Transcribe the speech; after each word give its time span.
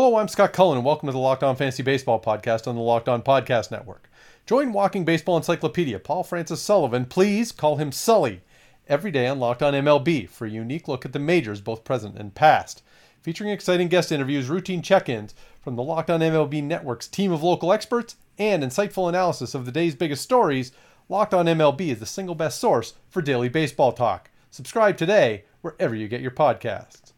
Hello, 0.00 0.14
I'm 0.14 0.28
Scott 0.28 0.52
Cullen, 0.52 0.78
and 0.78 0.84
welcome 0.86 1.08
to 1.08 1.12
the 1.12 1.18
Locked 1.18 1.42
On 1.42 1.56
Fantasy 1.56 1.82
Baseball 1.82 2.22
podcast 2.22 2.68
on 2.68 2.76
the 2.76 2.80
Locked 2.80 3.08
On 3.08 3.20
Podcast 3.20 3.72
Network. 3.72 4.08
Join 4.46 4.72
Walking 4.72 5.04
Baseball 5.04 5.36
Encyclopedia 5.36 5.98
Paul 5.98 6.22
Francis 6.22 6.62
Sullivan, 6.62 7.04
please 7.04 7.50
call 7.50 7.78
him 7.78 7.90
Sully, 7.90 8.42
every 8.86 9.10
day 9.10 9.26
on 9.26 9.40
Locked 9.40 9.60
On 9.60 9.74
MLB 9.74 10.28
for 10.28 10.46
a 10.46 10.50
unique 10.50 10.86
look 10.86 11.04
at 11.04 11.12
the 11.12 11.18
majors, 11.18 11.60
both 11.60 11.82
present 11.82 12.16
and 12.16 12.32
past. 12.32 12.84
Featuring 13.22 13.50
exciting 13.50 13.88
guest 13.88 14.12
interviews, 14.12 14.48
routine 14.48 14.82
check 14.82 15.08
ins 15.08 15.34
from 15.60 15.74
the 15.74 15.82
Locked 15.82 16.10
On 16.10 16.20
MLB 16.20 16.62
Network's 16.62 17.08
team 17.08 17.32
of 17.32 17.42
local 17.42 17.72
experts, 17.72 18.14
and 18.38 18.62
insightful 18.62 19.08
analysis 19.08 19.52
of 19.52 19.66
the 19.66 19.72
day's 19.72 19.96
biggest 19.96 20.22
stories, 20.22 20.70
Locked 21.08 21.34
On 21.34 21.46
MLB 21.46 21.88
is 21.88 21.98
the 21.98 22.06
single 22.06 22.36
best 22.36 22.60
source 22.60 22.94
for 23.10 23.20
daily 23.20 23.48
baseball 23.48 23.90
talk. 23.90 24.30
Subscribe 24.52 24.96
today 24.96 25.42
wherever 25.60 25.96
you 25.96 26.06
get 26.06 26.20
your 26.20 26.30
podcasts. 26.30 27.14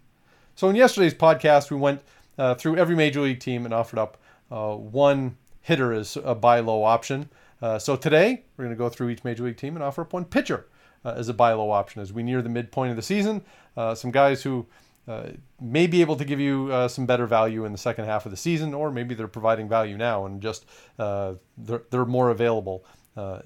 So, 0.54 0.70
in 0.70 0.76
yesterday's 0.76 1.12
podcast, 1.12 1.70
we 1.70 1.76
went 1.76 2.00
uh, 2.40 2.54
through 2.54 2.76
every 2.76 2.96
major 2.96 3.20
league 3.20 3.38
team 3.38 3.66
and 3.66 3.74
offered 3.74 3.98
up 3.98 4.16
uh, 4.50 4.74
one 4.74 5.36
hitter 5.60 5.92
as 5.92 6.16
a 6.24 6.34
buy 6.34 6.58
low 6.58 6.82
option. 6.82 7.28
Uh, 7.60 7.78
so 7.78 7.94
today 7.94 8.42
we're 8.56 8.64
going 8.64 8.74
to 8.74 8.78
go 8.78 8.88
through 8.88 9.10
each 9.10 9.22
major 9.22 9.44
league 9.44 9.58
team 9.58 9.76
and 9.76 9.84
offer 9.84 10.00
up 10.00 10.14
one 10.14 10.24
pitcher 10.24 10.66
uh, 11.04 11.14
as 11.16 11.28
a 11.28 11.34
buy 11.34 11.52
low 11.52 11.70
option 11.70 12.00
as 12.00 12.14
we 12.14 12.22
near 12.22 12.40
the 12.40 12.48
midpoint 12.48 12.90
of 12.90 12.96
the 12.96 13.02
season. 13.02 13.42
Uh, 13.76 13.94
some 13.94 14.10
guys 14.10 14.42
who 14.42 14.66
uh, 15.06 15.28
may 15.60 15.86
be 15.86 16.00
able 16.00 16.16
to 16.16 16.24
give 16.24 16.40
you 16.40 16.88
some 16.88 17.04
better 17.04 17.26
value 17.26 17.66
in 17.66 17.72
the 17.72 17.78
second 17.78 18.06
half 18.06 18.24
of 18.24 18.30
the 18.30 18.36
season, 18.36 18.72
or 18.72 18.90
maybe 18.90 19.14
they're 19.14 19.28
providing 19.28 19.68
value 19.68 19.98
now 19.98 20.24
and 20.24 20.40
just 20.40 20.64
they're, 20.96 21.82
they're 21.90 22.06
more 22.06 22.30
available 22.30 22.84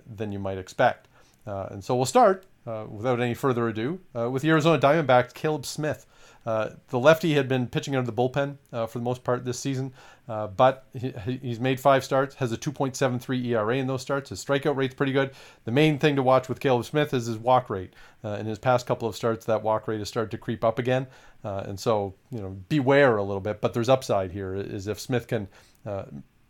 than 0.07 0.31
you 0.31 0.39
might 0.39 0.59
expect. 0.59 1.09
and 1.47 1.83
so 1.83 1.97
we'll 1.97 2.05
start 2.05 2.47
without 2.65 3.19
any 3.19 3.35
further 3.35 3.67
ado 3.69 3.99
with 4.31 4.43
the 4.43 4.51
Arizona 4.51 4.79
Diamondbacks, 4.79 5.35
Caleb 5.35 5.67
Smith. 5.67 6.07
Uh, 6.47 6.71
the 6.89 6.99
lefty 6.99 7.35
had 7.35 7.49
been 7.49 7.67
pitching 7.67 7.97
under 7.97 8.11
the 8.11 8.17
bullpen 8.17 8.57
uh, 8.73 8.87
for 8.87 8.99
the 8.99 9.05
most 9.05 9.25
part 9.25 9.45
this 9.45 9.59
season, 9.59 9.93
uh, 10.29 10.47
but 10.47 10.87
he, 10.93 11.13
he's 11.43 11.59
made 11.59 11.81
five 11.81 12.05
starts, 12.05 12.35
has 12.35 12.53
a 12.53 12.57
2.73 12.57 13.47
ERA 13.47 13.77
in 13.77 13.87
those 13.87 14.03
starts. 14.03 14.31
His 14.31 14.45
strikeout 14.45 14.77
rate's 14.77 14.95
pretty 14.95 15.13
good. 15.13 15.31
The 15.65 15.73
main 15.73 15.99
thing 15.99 16.17
to 16.17 16.23
watch 16.23 16.49
with 16.49 16.61
Caleb 16.61 16.85
Smith 16.85 17.15
is 17.15 17.27
his 17.27 17.39
walk 17.39 17.71
rate. 17.71 17.95
Uh, 18.23 18.37
in 18.41 18.47
his 18.47 18.59
past 18.59 18.87
couple 18.87 19.09
of 19.09 19.17
starts, 19.17 19.47
that 19.47 19.63
walk 19.63 19.89
rate 19.89 19.99
has 19.99 20.09
started 20.09 20.31
to 20.31 20.39
creep 20.39 20.65
up 20.65 20.79
again, 20.79 21.07
uh, 21.45 21.63
and 21.67 21.79
so 21.79 22.15
you 22.31 22.41
know 22.41 22.57
beware 22.69 23.17
a 23.17 23.23
little 23.23 23.41
bit. 23.41 23.61
But 23.61 23.75
there's 23.75 23.89
upside 23.89 24.33
here, 24.33 24.55
is 24.55 24.87
if 24.87 24.99
Smith 24.99 25.27
can 25.27 25.49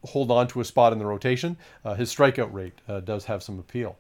hold 0.05 0.31
on 0.31 0.47
to 0.49 0.61
a 0.61 0.65
spot 0.65 0.93
in 0.93 0.99
the 0.99 1.07
rotation, 1.07 1.57
his 1.97 2.15
strikeout 2.15 2.53
rate 2.53 2.75
does 3.05 3.25
have 3.25 3.43
some 3.43 3.59
appeal. 3.59 3.99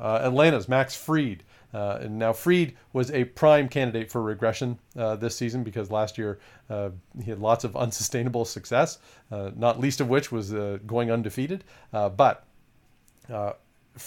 Atlanta's 0.00 0.68
Max 0.68 0.94
Fried. 0.94 1.42
Uh, 1.72 1.98
and 2.00 2.18
now 2.18 2.32
Fried 2.32 2.74
was 2.92 3.10
a 3.10 3.24
prime 3.24 3.68
candidate 3.68 4.10
for 4.10 4.22
regression 4.22 4.78
uh, 4.96 5.16
this 5.16 5.36
season 5.36 5.62
because 5.62 5.90
last 5.90 6.18
year 6.18 6.38
uh, 6.68 6.90
he 7.22 7.30
had 7.30 7.38
lots 7.38 7.64
of 7.64 7.76
unsustainable 7.76 8.44
success, 8.44 8.98
uh, 9.30 9.50
not 9.56 9.80
least 9.80 10.00
of 10.00 10.08
which 10.08 10.32
was 10.32 10.52
uh, 10.52 10.78
going 10.86 11.10
undefeated. 11.10 11.64
Uh, 11.92 12.08
but 12.08 12.44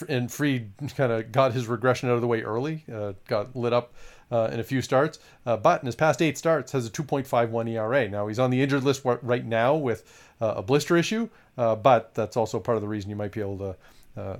and 0.09 0.31
Fried 0.31 0.72
kind 0.97 1.11
of 1.11 1.31
got 1.31 1.53
his 1.53 1.67
regression 1.67 2.09
out 2.09 2.16
of 2.16 2.22
the 2.22 2.28
way 2.28 2.42
early, 2.42 2.83
got 3.28 3.55
lit 3.55 3.73
up 3.73 3.93
in 4.32 4.59
a 4.59 4.64
few 4.64 4.82
starts, 4.82 5.20
but 5.45 5.82
in 5.82 5.86
his 5.86 5.95
past 5.95 6.21
eight 6.21 6.38
starts 6.38 6.71
has 6.71 6.88
a 6.88 6.89
2.51 6.89 7.70
ERA. 7.70 8.09
Now 8.09 8.27
he's 8.27 8.39
on 8.39 8.49
the 8.49 8.61
injured 8.61 8.83
list 8.83 9.04
right 9.05 9.45
now 9.45 9.76
with 9.76 10.04
a 10.42 10.61
blister 10.61 10.98
issue, 10.98 11.30
but 11.55 12.14
that's 12.15 12.36
also 12.36 12.59
part 12.59 12.76
of 12.76 12.82
the 12.82 12.88
reason 12.88 13.09
you 13.09 13.15
might 13.15 13.32
be 13.32 13.42
able 13.42 13.76
to 14.15 14.39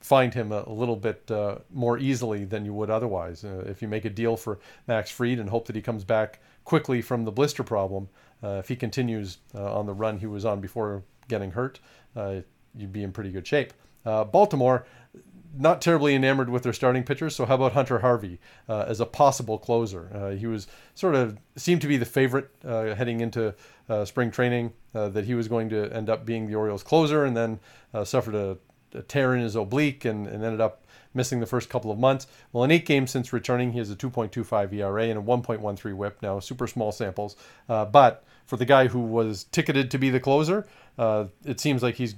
find 0.00 0.32
him 0.32 0.50
a, 0.50 0.64
a 0.66 0.72
little 0.72 0.96
bit 0.96 1.30
uh, 1.30 1.56
more 1.72 1.98
easily 1.98 2.44
than 2.44 2.64
you 2.64 2.72
would 2.72 2.90
otherwise. 2.90 3.44
Uh, 3.44 3.64
if 3.66 3.82
you 3.82 3.88
make 3.88 4.04
a 4.04 4.10
deal 4.10 4.36
for 4.36 4.58
Max 4.88 5.10
Fried 5.10 5.38
and 5.38 5.48
hope 5.48 5.66
that 5.66 5.76
he 5.76 5.82
comes 5.82 6.04
back 6.04 6.40
quickly 6.64 7.02
from 7.02 7.24
the 7.24 7.32
blister 7.32 7.62
problem, 7.62 8.08
uh, 8.42 8.56
if 8.58 8.68
he 8.68 8.76
continues 8.76 9.38
uh, 9.54 9.78
on 9.78 9.86
the 9.86 9.92
run 9.92 10.18
he 10.18 10.26
was 10.26 10.44
on 10.44 10.60
before 10.60 11.02
getting 11.28 11.50
hurt, 11.50 11.78
uh, 12.16 12.36
you'd 12.74 12.92
be 12.92 13.02
in 13.02 13.12
pretty 13.12 13.30
good 13.30 13.46
shape. 13.46 13.72
Uh, 14.06 14.24
Baltimore, 14.24 14.86
not 15.54 15.82
terribly 15.82 16.14
enamored 16.14 16.48
with 16.48 16.62
their 16.62 16.72
starting 16.72 17.02
pitchers, 17.02 17.36
so 17.36 17.44
how 17.44 17.56
about 17.56 17.72
Hunter 17.72 17.98
Harvey 17.98 18.38
as 18.68 19.00
a 19.00 19.06
possible 19.06 19.58
closer? 19.58 20.36
he 20.38 20.46
was 20.46 20.68
sort 20.94 21.16
of 21.16 21.38
seemed 21.56 21.80
to 21.80 21.88
be 21.88 21.96
the 21.96 22.04
favorite 22.04 22.50
heading 22.62 23.20
into 23.20 23.52
spring 24.04 24.30
training 24.30 24.72
that 24.92 25.24
he 25.24 25.34
was 25.34 25.48
going 25.48 25.68
to 25.70 25.92
end 25.92 26.08
up 26.08 26.24
being 26.24 26.46
the 26.46 26.54
Orioles 26.54 26.84
closer, 26.84 27.24
and 27.24 27.36
then 27.36 27.58
suffered 28.04 28.36
a 28.36 28.58
a 28.94 29.36
his 29.36 29.56
oblique 29.56 30.04
and, 30.04 30.26
and 30.26 30.44
ended 30.44 30.60
up 30.60 30.84
missing 31.14 31.40
the 31.40 31.46
first 31.46 31.68
couple 31.68 31.90
of 31.90 31.98
months. 31.98 32.26
Well, 32.52 32.64
in 32.64 32.70
eight 32.70 32.86
games 32.86 33.10
since 33.10 33.32
returning, 33.32 33.72
he 33.72 33.78
has 33.78 33.90
a 33.90 33.96
2.25 33.96 34.72
ERA 34.72 35.04
and 35.04 35.18
a 35.18 35.22
1.13 35.22 35.94
WHIP. 35.94 36.22
Now, 36.22 36.40
super 36.40 36.66
small 36.66 36.92
samples, 36.92 37.36
uh, 37.68 37.84
but 37.84 38.24
for 38.46 38.56
the 38.56 38.64
guy 38.64 38.88
who 38.88 39.00
was 39.00 39.44
ticketed 39.44 39.90
to 39.90 39.98
be 39.98 40.10
the 40.10 40.20
closer, 40.20 40.66
uh, 40.98 41.26
it 41.44 41.60
seems 41.60 41.82
like 41.82 41.96
he's, 41.96 42.14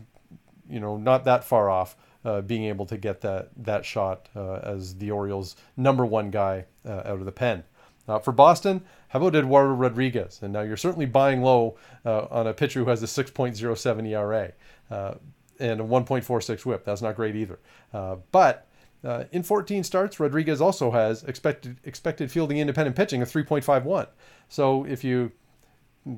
you 0.68 0.80
know, 0.80 0.96
not 0.96 1.24
that 1.24 1.44
far 1.44 1.70
off. 1.70 1.96
Uh, 2.24 2.40
being 2.40 2.66
able 2.66 2.86
to 2.86 2.96
get 2.96 3.20
that 3.20 3.48
that 3.56 3.84
shot 3.84 4.28
uh, 4.36 4.60
as 4.62 4.94
the 4.94 5.10
Orioles' 5.10 5.56
number 5.76 6.06
one 6.06 6.30
guy 6.30 6.66
uh, 6.86 7.02
out 7.04 7.18
of 7.18 7.24
the 7.24 7.32
pen. 7.32 7.64
Uh, 8.06 8.20
for 8.20 8.30
Boston, 8.30 8.80
how 9.08 9.18
about 9.18 9.34
Eduardo 9.34 9.72
Rodriguez? 9.72 10.38
And 10.40 10.52
now 10.52 10.60
you're 10.60 10.76
certainly 10.76 11.06
buying 11.06 11.42
low 11.42 11.76
on 12.04 12.46
a 12.46 12.54
pitcher 12.54 12.78
who 12.78 12.90
has 12.90 13.02
a 13.02 13.06
6.07 13.06 14.08
ERA 14.08 14.52
and 15.58 15.80
a 15.80 15.84
1.46 15.84 16.64
whip. 16.64 16.84
That's 16.84 17.02
not 17.02 17.16
great 17.16 17.36
either. 17.36 17.58
Uh, 17.92 18.16
but 18.30 18.66
uh, 19.04 19.24
in 19.32 19.42
14 19.42 19.84
starts, 19.84 20.20
Rodriguez 20.20 20.60
also 20.60 20.90
has 20.90 21.24
expected 21.24 21.78
expected 21.84 22.30
fielding 22.30 22.58
independent 22.58 22.96
pitching 22.96 23.22
of 23.22 23.30
3.51. 23.30 24.08
So 24.48 24.84
if 24.84 25.02
you 25.02 25.32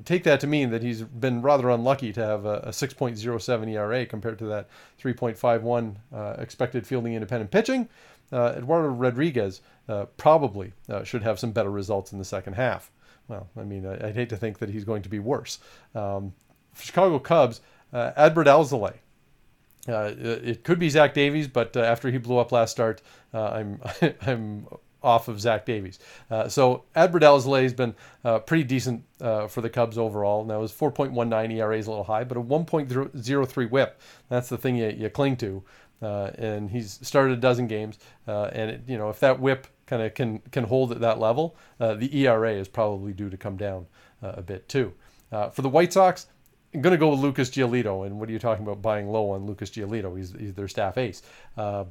take 0.03 0.23
that 0.23 0.39
to 0.39 0.47
mean 0.47 0.71
that 0.71 0.81
he's 0.81 1.03
been 1.03 1.41
rather 1.41 1.69
unlucky 1.69 2.11
to 2.13 2.23
have 2.23 2.45
a, 2.45 2.57
a 2.59 2.69
6.07 2.69 3.69
ERA 3.69 4.05
compared 4.05 4.39
to 4.39 4.45
that 4.45 4.67
3.51 5.01 5.95
uh, 6.13 6.35
expected 6.39 6.87
fielding 6.87 7.13
independent 7.13 7.51
pitching, 7.51 7.87
uh, 8.31 8.53
Eduardo 8.57 8.89
Rodriguez 8.89 9.61
uh, 9.87 10.05
probably 10.17 10.73
uh, 10.89 11.03
should 11.03 11.23
have 11.23 11.39
some 11.39 11.51
better 11.51 11.69
results 11.69 12.11
in 12.11 12.19
the 12.19 12.25
second 12.25 12.53
half. 12.53 12.91
Well, 13.27 13.47
I 13.57 13.63
mean, 13.63 13.85
I, 13.85 14.05
would 14.05 14.15
hate 14.15 14.29
to 14.29 14.37
think 14.37 14.59
that 14.59 14.69
he's 14.69 14.83
going 14.83 15.01
to 15.03 15.09
be 15.09 15.19
worse. 15.19 15.59
Um, 15.93 16.33
Chicago 16.77 17.19
Cubs, 17.19 17.61
uh, 17.93 18.11
Adbert 18.17 18.47
uh, 19.87 20.13
it 20.17 20.63
could 20.63 20.79
be 20.79 20.89
Zach 20.89 21.13
Davies, 21.13 21.47
but 21.47 21.75
uh, 21.77 21.81
after 21.81 22.09
he 22.09 22.17
blew 22.17 22.37
up 22.37 22.51
last 22.51 22.71
start, 22.71 23.01
uh, 23.33 23.43
I'm 23.43 23.81
I'm 24.21 24.67
off 25.03 25.27
of 25.27 25.39
Zach 25.39 25.65
Davies. 25.65 25.99
Uh, 26.31 26.49
so 26.49 26.83
Adbert 26.95 27.21
Alzolay 27.21 27.61
has 27.61 27.73
been 27.73 27.93
uh, 28.23 28.39
pretty 28.39 28.63
decent 28.63 29.03
uh, 29.21 29.47
for 29.47 29.61
the 29.61 29.69
Cubs 29.69 29.99
overall. 29.99 30.43
Now 30.43 30.63
his 30.63 30.71
4.19 30.71 31.53
ERA 31.53 31.77
is 31.77 31.85
a 31.85 31.91
little 31.91 32.05
high, 32.05 32.23
but 32.23 32.37
a 32.37 32.41
1.03 32.41 33.69
WHIP. 33.69 34.01
That's 34.29 34.49
the 34.49 34.57
thing 34.57 34.77
you, 34.77 34.89
you 34.89 35.09
cling 35.09 35.37
to. 35.37 35.63
and 36.01 36.71
he's 36.71 36.99
started 37.07 37.37
a 37.37 37.41
dozen 37.41 37.67
games, 37.67 37.99
and 38.25 38.71
it, 38.71 38.81
you 38.87 38.97
know 38.97 39.09
if 39.09 39.19
that 39.19 39.39
WHIP 39.39 39.67
kind 39.85 40.01
of 40.01 40.15
can 40.15 40.39
can 40.51 40.63
hold 40.63 40.91
at 40.91 41.01
that 41.01 41.19
level, 41.19 41.55
the 41.77 42.09
ERA 42.25 42.53
is 42.53 42.67
probably 42.67 43.13
due 43.13 43.29
to 43.29 43.37
come 43.37 43.57
down 43.57 43.85
a 44.23 44.41
bit 44.41 44.67
too. 44.67 44.93
for 45.29 45.61
the 45.61 45.69
White 45.69 45.93
Sox, 45.93 46.25
Going 46.81 46.91
to 46.91 46.97
go 46.97 47.09
with 47.09 47.19
Lucas 47.19 47.49
Giolito. 47.49 48.05
And 48.05 48.19
what 48.19 48.29
are 48.29 48.31
you 48.31 48.39
talking 48.39 48.65
about 48.65 48.81
buying 48.81 49.09
low 49.09 49.31
on 49.31 49.45
Lucas 49.45 49.69
Giolito? 49.69 50.17
He's, 50.17 50.33
he's 50.33 50.53
their 50.53 50.67
staff 50.67 50.97
ace. 50.97 51.21
Uh, 51.57 51.85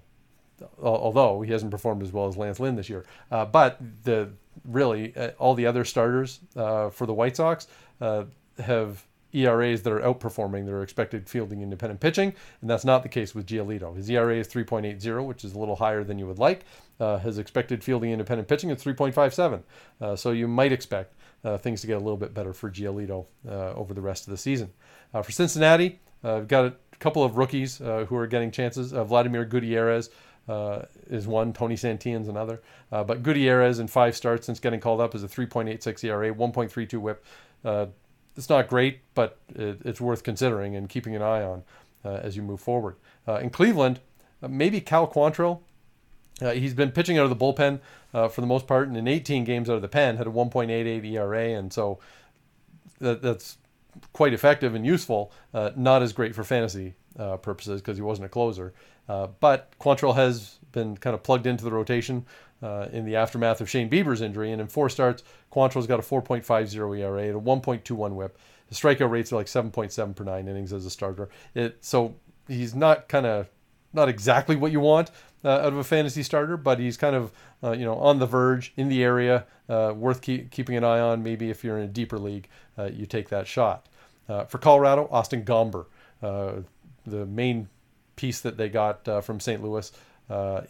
although 0.83 1.43
he 1.43 1.53
hasn't 1.53 1.71
performed 1.71 2.03
as 2.03 2.13
well 2.13 2.27
as 2.27 2.37
Lance 2.37 2.61
Lynn 2.61 2.77
this 2.77 2.89
year. 2.89 3.05
Uh, 3.31 3.45
but 3.45 3.79
the 4.05 4.31
really 4.65 5.15
uh, 5.17 5.31
all 5.39 5.55
the 5.55 5.67
other 5.67 5.85
starters 5.85 6.41
uh, 6.57 6.91
for 6.91 7.07
the 7.07 7.15
White 7.15 7.37
Sox 7.37 7.67
uh, 8.01 8.25
have 8.59 9.05
ERAs 9.33 9.83
that 9.83 9.93
are 9.93 10.01
outperforming 10.01 10.65
their 10.65 10.83
expected 10.83 11.29
fielding 11.29 11.61
independent 11.61 12.01
pitching, 12.01 12.33
and 12.61 12.71
that's 12.71 12.85
not 12.85 13.03
the 13.03 13.09
case 13.09 13.35
with 13.35 13.47
Giolito. 13.47 13.97
His 13.97 14.09
ERA 14.09 14.37
is 14.37 14.47
3.80, 14.47 15.27
which 15.27 15.45
is 15.45 15.55
a 15.55 15.59
little 15.59 15.75
higher 15.75 16.05
than 16.05 16.21
you 16.21 16.27
would 16.29 16.39
like. 16.39 16.65
Uh, 17.01 17.19
his 17.19 17.39
expected 17.39 17.83
fielding 17.83 18.13
independent 18.13 18.47
pitching 18.47 18.71
is 18.71 18.83
3.57, 18.83 19.63
uh, 20.01 20.15
so 20.15 20.31
you 20.31 20.47
might 20.47 20.71
expect 20.71 21.15
uh, 21.45 21.59
things 21.59 21.81
to 21.83 21.87
get 21.87 21.95
a 21.95 22.01
little 22.01 22.17
bit 22.17 22.35
better 22.35 22.53
for 22.53 22.71
Giolito 22.71 23.27
uh, 23.49 23.73
over 23.75 23.95
the 23.95 24.01
rest 24.01 24.27
of 24.27 24.31
the 24.31 24.37
season. 24.37 24.73
Uh, 25.13 25.23
for 25.23 25.33
Cincinnati, 25.33 26.01
uh, 26.25 26.37
we've 26.39 26.49
got 26.49 26.65
a 26.65 26.75
couple 26.99 27.23
of 27.23 27.37
rookies 27.37 27.79
who 27.79 28.17
are 28.17 28.27
getting 28.27 28.51
chances. 28.51 28.93
Vladimir 28.93 29.45
Gutierrez 29.45 30.11
uh, 30.49 30.83
is 31.09 31.27
one. 31.27 31.53
Tony 31.53 31.75
Santillan's 31.75 32.29
another. 32.29 32.63
Uh, 32.93 33.05
but 33.05 33.23
Gutierrez 33.23 33.79
in 33.79 33.89
five 33.89 34.17
starts 34.17 34.47
since 34.47 34.61
getting 34.61 34.81
called 34.81 35.01
up 35.01 35.15
is 35.15 35.23
a 35.23 35.29
3.86 35.29 36.05
ERA, 36.05 36.35
1.32 36.35 36.99
WHIP. 36.99 37.25
Uh, 37.65 37.87
it's 38.37 38.49
not 38.49 38.69
great, 38.69 39.01
but 39.15 39.39
it, 39.55 39.81
it's 39.85 40.01
worth 40.01 40.23
considering 40.23 40.77
and 40.77 40.89
keeping 40.89 41.15
an 41.15 41.23
eye 41.23 41.43
on 41.43 41.63
uh, 42.05 42.21
as 42.23 42.37
you 42.37 42.43
move 42.43 42.61
forward. 42.61 42.97
Uh, 43.27 43.37
in 43.37 43.51
Cleveland, 43.51 44.01
uh, 44.43 44.49
maybe 44.49 44.81
Cal 44.81 45.07
Quantrill. 45.07 45.61
Uh, 46.43 46.51
he's 46.51 46.75
been 46.75 46.91
pitching 46.91 47.19
out 47.19 47.25
of 47.25 47.31
the 47.31 47.37
bullpen 47.37 47.81
uh, 48.13 48.29
for 48.29 48.41
the 48.41 48.47
most 48.47 48.67
part, 48.67 48.89
and 48.89 48.97
in 48.97 49.07
18 49.07 49.45
games 49.45 49.71
out 49.71 49.77
of 49.77 49.83
the 49.83 49.89
pen, 49.89 50.17
had 50.17 50.27
a 50.27 50.31
1.88 50.31 51.05
ERA, 51.13 51.51
and 51.51 51.73
so 51.73 51.99
that, 52.99 53.23
that's 53.23 53.59
quite 54.13 54.33
effective 54.33 54.75
and 54.75 54.85
useful. 54.85 55.33
Uh, 55.53 55.71
not 55.77 56.03
as 56.03 56.13
great 56.13 56.35
for 56.35 56.45
fantasy 56.45 56.95
purposes 57.43 57.81
because 57.81 57.97
he 57.97 58.03
wasn't 58.03 58.27
a 58.27 58.29
closer. 58.29 58.75
but 59.07 59.71
Quantrill 59.79 60.17
has 60.17 60.59
been 60.73 60.97
kind 60.97 61.15
of 61.15 61.23
plugged 61.23 61.47
into 61.47 61.63
the 61.63 61.71
rotation 61.71 62.27
uh, 62.65 62.89
in 62.93 63.05
the 63.05 63.17
aftermath 63.17 63.61
of 63.61 63.69
Shane 63.69 63.91
Bieber's 63.91 64.21
injury. 64.21 64.51
And 64.51 64.61
in 64.61 64.67
four 64.67 64.89
starts, 64.89 65.23
Quantrill's 65.53 65.87
got 65.87 66.01
a 66.01 66.03
4.50 66.03 66.99
ERA 66.99 67.23
and 67.23 67.37
a 67.37 67.41
1.21 67.41 68.13
whip. 68.15 68.39
The 68.69 68.75
strikeout 68.75 69.11
rates 69.11 69.33
are 69.33 69.37
like 69.37 69.47
7.7 69.47 70.17
per 70.17 70.25
nine 70.25 70.49
innings 70.49 70.73
as 70.73 70.87
a 70.87 70.91
starter. 70.91 71.29
It, 71.55 71.79
so 71.81 72.15
he's 72.49 72.75
not 72.75 73.09
kind 73.09 73.27
of 73.27 73.49
not 73.93 74.09
exactly 74.09 74.57
what 74.57 74.73
you 74.73 74.81
want 74.81 75.11
uh, 75.45 75.49
out 75.49 75.67
of 75.67 75.77
a 75.77 75.85
fantasy 75.85 76.23
starter, 76.23 76.57
but 76.57 76.79
he's 76.79 76.97
kind 76.97 77.15
of 77.15 77.33
uh, 77.63 77.73
you 77.73 77.85
know 77.85 77.97
on 77.97 78.19
the 78.19 78.27
verge 78.27 78.73
in 78.77 78.89
the 78.89 79.03
area, 79.03 79.45
uh, 79.69 79.93
worth 79.95 80.23
keep, 80.23 80.51
keeping 80.51 80.77
an 80.77 80.85
eye 80.85 81.01
on. 81.01 81.23
Maybe 81.23 81.51
if 81.51 81.63
you're 81.63 81.79
in 81.79 81.85
a 81.85 81.89
deeper 81.89 82.19
league, 82.19 82.49
uh, 82.79 82.85
you 82.85 83.07
take 83.07 83.29
that 83.29 83.47
shot. 83.47 83.87
Uh, 84.29 84.45
for 84.45 84.59
Colorado, 84.59 85.09
Austin 85.11 85.45
Gomber, 85.45 85.87
the 86.21 87.27
main 87.27 87.69
piece 88.17 88.41
that 88.41 88.57
they 88.57 88.71
got 88.71 89.05
from 89.25 89.39
St. 89.39 89.63
Louis 89.63 89.93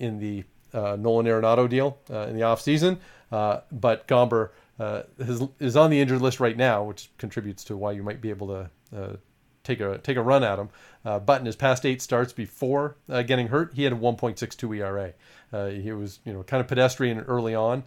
in 0.00 0.19
the 0.19 0.43
Nolan 0.73 1.27
Arenado 1.27 1.69
deal 1.69 1.99
in 2.09 2.35
the 2.35 2.43
offseason. 2.43 2.99
Uh, 3.31 3.61
but 3.70 4.09
Gomber 4.09 4.50
has, 4.79 5.43
is 5.61 5.77
on 5.77 5.91
the 5.91 6.00
injured 6.00 6.20
list 6.20 6.41
right 6.41 6.56
now, 6.56 6.82
which 6.82 7.11
contributes 7.17 7.62
to 7.65 7.77
why 7.77 7.93
you 7.93 8.03
might 8.03 8.20
be 8.20 8.31
able 8.31 8.49
to 8.49 9.19
take 9.64 9.81
a 9.81 9.99
take 9.99 10.16
a 10.16 10.22
run 10.22 10.44
at 10.44 10.58
him. 10.58 10.69
Uh, 11.05 11.19
but 11.19 11.40
in 11.40 11.46
his 11.46 11.56
past 11.56 11.84
eight 11.84 12.00
starts 12.00 12.32
before 12.32 12.96
uh, 13.08 13.22
getting 13.22 13.49
hurt, 13.49 13.75
he 13.75 13.82
had 13.82 13.93
a 13.93 13.96
1.62 13.96 14.78
ERA. 14.78 15.72
he 15.72 15.93
was 15.93 16.20
you 16.25 16.32
know 16.32 16.43
kind 16.44 16.61
of 16.61 16.69
pedestrian 16.69 17.20
early 17.20 17.55
on 17.55 17.82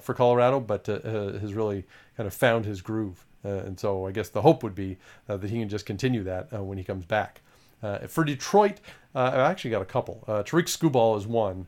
for 0.00 0.14
Colorado, 0.14 0.58
but 0.58 0.86
has 0.86 1.54
really 1.54 1.84
kind 2.16 2.26
of 2.26 2.34
found 2.34 2.64
his 2.64 2.80
groove. 2.80 3.24
and 3.44 3.78
so 3.78 4.06
I 4.06 4.12
guess 4.12 4.28
the 4.30 4.42
hope 4.42 4.62
would 4.62 4.74
be 4.74 4.96
that 5.26 5.42
he 5.42 5.60
can 5.60 5.68
just 5.68 5.86
continue 5.86 6.24
that 6.24 6.50
when 6.52 6.78
he 6.78 6.84
comes 6.84 7.04
back. 7.04 7.42
Uh, 7.82 7.98
for 8.06 8.24
Detroit, 8.24 8.80
uh, 9.14 9.30
I 9.34 9.50
actually 9.50 9.70
got 9.70 9.82
a 9.82 9.86
couple. 9.86 10.24
Uh, 10.26 10.42
Tarik 10.42 10.66
Skubal 10.66 11.16
is 11.16 11.26
one. 11.26 11.66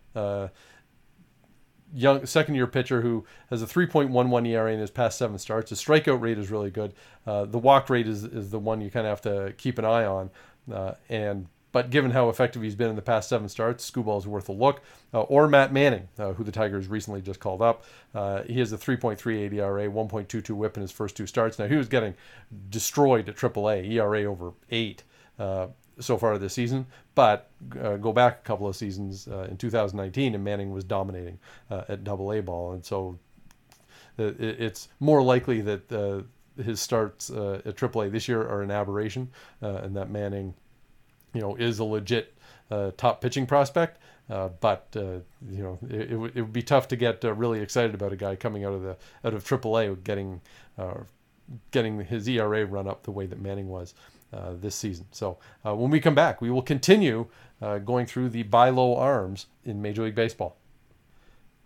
Young 1.93 2.25
second 2.27 2.55
year 2.55 2.67
pitcher 2.67 3.01
who 3.01 3.25
has 3.51 3.63
a 3.63 3.67
3.11 3.67 4.47
ERA 4.49 4.73
in 4.73 4.81
his 4.81 4.91
past 4.91 5.19
seven 5.19 5.39
starts. 5.39 5.71
His 5.71 5.83
strikeout 5.83 6.21
rate 6.21 6.39
is 6.39 6.51
really 6.51 6.71
good. 6.71 6.95
Uh, 7.27 7.45
the 7.45 7.59
walk 7.59 7.91
rate 7.91 8.07
is, 8.07 8.25
is 8.25 8.51
the 8.51 8.59
one 8.59 8.81
you 8.81 8.91
kind 8.91 9.07
of 9.07 9.11
have 9.11 9.23
to 9.23 9.53
keep 9.55 9.79
an 9.79 9.85
eye 9.85 10.05
on. 10.05 10.31
Uh, 10.73 10.93
and 11.09 11.47
but 11.73 11.91
given 11.91 12.11
how 12.11 12.29
effective 12.29 12.63
he's 12.63 12.75
been 12.75 12.91
in 12.91 12.97
the 12.97 13.03
past 13.03 13.29
seven 13.29 13.49
starts, 13.49 13.89
Skubal 13.89 14.19
is 14.19 14.27
worth 14.27 14.49
a 14.49 14.53
look. 14.53 14.83
Uh, 15.15 15.23
or 15.23 15.47
Matt 15.47 15.73
Manning, 15.73 16.09
uh, 16.19 16.33
who 16.33 16.45
the 16.45 16.53
Tigers 16.53 16.89
recently 16.89 17.21
just 17.21 17.41
called 17.41 17.63
up. 17.63 17.85
Uh, 18.15 18.43
he 18.43 18.59
has 18.59 18.73
a 18.73 18.79
3.38 18.79 19.53
ERA, 19.53 19.89
1.22 19.89 20.51
WHIP 20.51 20.77
in 20.77 20.83
his 20.83 20.91
first 20.91 21.17
two 21.17 21.27
starts. 21.27 21.59
Now 21.59 21.69
he 21.69 21.77
was 21.77 21.89
getting 21.89 22.15
destroyed 22.71 23.29
at 23.29 23.37
AAA, 23.37 23.91
ERA 23.93 24.25
over 24.25 24.53
eight. 24.71 25.05
Uh, 25.39 25.69
so 26.01 26.17
far 26.17 26.39
this 26.39 26.55
season. 26.55 26.87
But 27.15 27.51
uh, 27.81 27.97
go 27.97 28.13
back 28.13 28.41
a 28.41 28.43
couple 28.43 28.67
of 28.67 28.77
seasons 28.77 29.29
uh, 29.29 29.47
in 29.51 29.57
2019, 29.57 30.35
and 30.35 30.45
Manning 30.45 30.73
was 30.73 30.85
dominating 30.85 31.39
uh, 31.71 31.85
at 31.89 32.05
Double 32.05 32.33
A 32.33 32.41
ball, 32.41 32.73
and 32.73 32.85
so 32.85 33.19
uh, 34.19 34.25
it, 34.25 34.61
it's 34.61 34.89
more 34.99 35.23
likely 35.23 35.61
that 35.63 35.93
uh, 35.93 36.23
his 36.63 36.81
starts 36.81 37.31
uh, 37.31 37.63
at 37.65 37.77
AAA 37.77 38.11
this 38.11 38.29
year 38.29 38.43
are 38.43 38.63
an 38.63 38.71
aberration, 38.71 39.31
and 39.61 39.97
that 39.97 40.11
Manning, 40.11 40.55
you 41.35 41.41
know, 41.41 41.57
is 41.57 41.79
a 41.79 41.85
legit 41.85 42.35
top 42.97 43.21
pitching 43.21 43.47
prospect. 43.47 43.99
but 44.29 44.89
you 44.95 45.23
know, 45.63 45.79
it, 45.89 46.01
it, 46.01 46.11
w- 46.11 46.33
it 46.35 46.43
would 46.43 46.53
be 46.53 46.63
tough 46.63 46.89
to 46.89 46.97
get 46.97 47.23
really 47.25 47.61
excited 47.61 47.95
about 47.95 48.13
a 48.13 48.17
guy 48.17 48.37
coming 48.37 48.65
out 48.65 48.73
of 48.73 48.83
the 48.83 48.97
out 49.25 49.35
of 49.35 49.45
AAA 49.45 50.03
getting 50.05 50.41
getting 51.73 52.01
his 52.05 52.29
ERA 52.29 52.65
run 52.65 52.87
up 52.87 53.03
the 53.03 53.11
way 53.11 53.27
that 53.27 53.41
Manning 53.41 53.69
was. 53.69 53.95
Uh, 54.33 54.53
this 54.55 54.77
season. 54.77 55.07
So 55.11 55.39
uh, 55.67 55.75
when 55.75 55.91
we 55.91 55.99
come 55.99 56.15
back, 56.15 56.41
we 56.41 56.53
will 56.53 56.63
continue 56.63 57.27
uh, 57.61 57.79
going 57.79 58.07
through 58.07 58.29
the 58.29 58.45
buy 58.45 58.71
low 58.71 58.95
arms 58.95 59.47
in 59.65 59.83
Major 59.83 60.05
League 60.05 60.15
Baseball. 60.15 60.57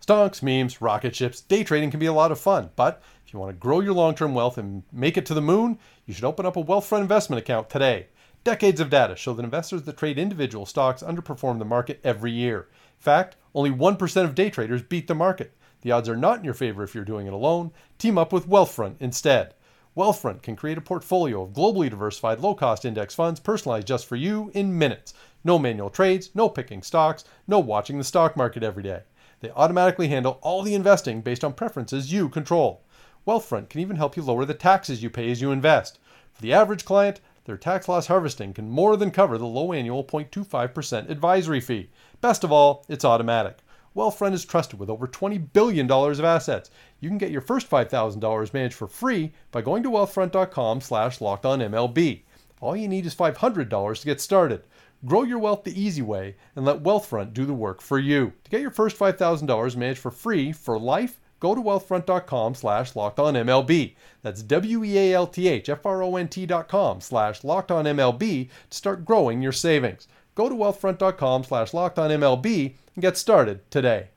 Stonks, 0.03 0.41
memes, 0.41 0.81
rocket 0.81 1.15
ships, 1.15 1.41
day 1.41 1.63
trading 1.63 1.91
can 1.91 1.99
be 1.99 2.07
a 2.07 2.13
lot 2.13 2.31
of 2.31 2.39
fun, 2.39 2.71
but 2.75 3.03
if 3.23 3.33
you 3.33 3.39
want 3.39 3.51
to 3.51 3.59
grow 3.59 3.79
your 3.79 3.93
long 3.93 4.15
term 4.15 4.33
wealth 4.33 4.57
and 4.57 4.83
make 4.91 5.17
it 5.17 5.25
to 5.25 5.33
the 5.33 5.41
moon, 5.41 5.79
you 6.05 6.13
should 6.13 6.23
open 6.23 6.45
up 6.45 6.57
a 6.57 6.63
Wealthfront 6.63 7.01
investment 7.01 7.39
account 7.39 7.69
today. 7.69 8.07
Decades 8.43 8.79
of 8.79 8.91
data 8.91 9.15
show 9.15 9.33
that 9.33 9.43
investors 9.43 9.81
that 9.83 9.97
trade 9.97 10.19
individual 10.19 10.67
stocks 10.67 11.01
underperform 11.01 11.57
the 11.57 11.65
market 11.65 11.99
every 12.03 12.31
year. 12.31 12.67
In 12.97 13.01
fact, 13.01 13.35
only 13.55 13.71
1% 13.71 14.23
of 14.23 14.35
day 14.35 14.51
traders 14.51 14.83
beat 14.83 15.07
the 15.07 15.15
market. 15.15 15.55
The 15.81 15.91
odds 15.91 16.07
are 16.07 16.15
not 16.15 16.37
in 16.37 16.45
your 16.45 16.53
favor 16.53 16.83
if 16.83 16.93
you're 16.93 17.03
doing 17.03 17.25
it 17.25 17.33
alone. 17.33 17.71
Team 17.97 18.19
up 18.19 18.31
with 18.31 18.47
Wealthfront 18.47 18.97
instead. 18.99 19.54
Wealthfront 19.95 20.41
can 20.41 20.57
create 20.57 20.77
a 20.77 20.81
portfolio 20.81 21.43
of 21.43 21.53
globally 21.53 21.89
diversified 21.89 22.41
low 22.41 22.53
cost 22.53 22.83
index 22.83 23.15
funds 23.15 23.39
personalized 23.39 23.87
just 23.87 24.05
for 24.05 24.17
you 24.17 24.51
in 24.53 24.77
minutes. 24.77 25.13
No 25.45 25.57
manual 25.57 25.89
trades, 25.89 26.31
no 26.35 26.49
picking 26.49 26.83
stocks, 26.83 27.23
no 27.47 27.59
watching 27.59 27.97
the 27.97 28.03
stock 28.03 28.35
market 28.35 28.61
every 28.61 28.83
day. 28.83 29.03
They 29.39 29.51
automatically 29.51 30.09
handle 30.09 30.37
all 30.41 30.63
the 30.63 30.75
investing 30.75 31.21
based 31.21 31.45
on 31.45 31.53
preferences 31.53 32.11
you 32.11 32.27
control. 32.27 32.83
Wealthfront 33.25 33.69
can 33.69 33.79
even 33.79 33.95
help 33.95 34.17
you 34.17 34.23
lower 34.23 34.43
the 34.43 34.53
taxes 34.53 35.01
you 35.01 35.09
pay 35.09 35.31
as 35.31 35.39
you 35.39 35.53
invest. 35.53 35.97
For 36.33 36.41
the 36.41 36.51
average 36.51 36.83
client, 36.83 37.21
their 37.45 37.55
tax 37.55 37.87
loss 37.87 38.07
harvesting 38.07 38.53
can 38.53 38.69
more 38.69 38.97
than 38.97 39.11
cover 39.11 39.37
the 39.37 39.45
low 39.45 39.71
annual 39.71 40.03
0.25% 40.03 41.09
advisory 41.09 41.61
fee. 41.61 41.89
Best 42.19 42.43
of 42.43 42.51
all, 42.51 42.83
it's 42.89 43.05
automatic. 43.05 43.59
Wealthfront 43.95 44.33
is 44.33 44.43
trusted 44.43 44.79
with 44.79 44.89
over 44.89 45.07
$20 45.07 45.53
billion 45.53 45.89
of 45.89 46.23
assets. 46.23 46.69
You 46.99 47.09
can 47.09 47.17
get 47.17 47.31
your 47.31 47.41
first 47.41 47.69
$5,000 47.69 48.53
managed 48.53 48.75
for 48.75 48.87
free 48.87 49.31
by 49.51 49.61
going 49.61 49.83
to 49.83 49.91
wealthfront.com 49.91 50.81
slash 50.81 51.19
lockedonmlb. 51.19 52.21
All 52.59 52.75
you 52.75 52.87
need 52.87 53.05
is 53.05 53.15
$500 53.15 53.99
to 53.99 54.05
get 54.05 54.19
started. 54.19 54.63
Grow 55.05 55.23
your 55.23 55.39
wealth 55.39 55.63
the 55.63 55.79
easy 55.79 56.01
way 56.01 56.35
and 56.55 56.65
let 56.65 56.83
Wealthfront 56.83 57.33
do 57.33 57.45
the 57.45 57.53
work 57.53 57.81
for 57.81 57.99
you. 57.99 58.33
To 58.43 58.51
get 58.51 58.61
your 58.61 58.71
first 58.71 58.97
$5,000 58.97 59.75
managed 59.75 59.99
for 59.99 60.11
free 60.11 60.51
for 60.51 60.79
life, 60.79 61.19
go 61.39 61.53
to 61.53 61.61
wealthfront.com 61.61 62.55
slash 62.55 62.93
lockedonmlb. 62.93 63.95
That's 64.23 64.41
W-E-A-L-T-H-F-R-O-N-T 64.41 66.45
dot 66.47 66.67
com 66.67 67.01
slash 67.01 67.41
lockedonmlb 67.41 68.49
to 68.69 68.77
start 68.77 69.05
growing 69.05 69.41
your 69.41 69.51
savings. 69.51 70.07
Go 70.33 70.49
to 70.49 70.55
wealthfront.com 70.55 71.43
slash 71.43 71.71
lockedonmlb 71.71 72.73
and 72.95 73.01
get 73.01 73.17
started 73.17 73.69
today. 73.69 74.09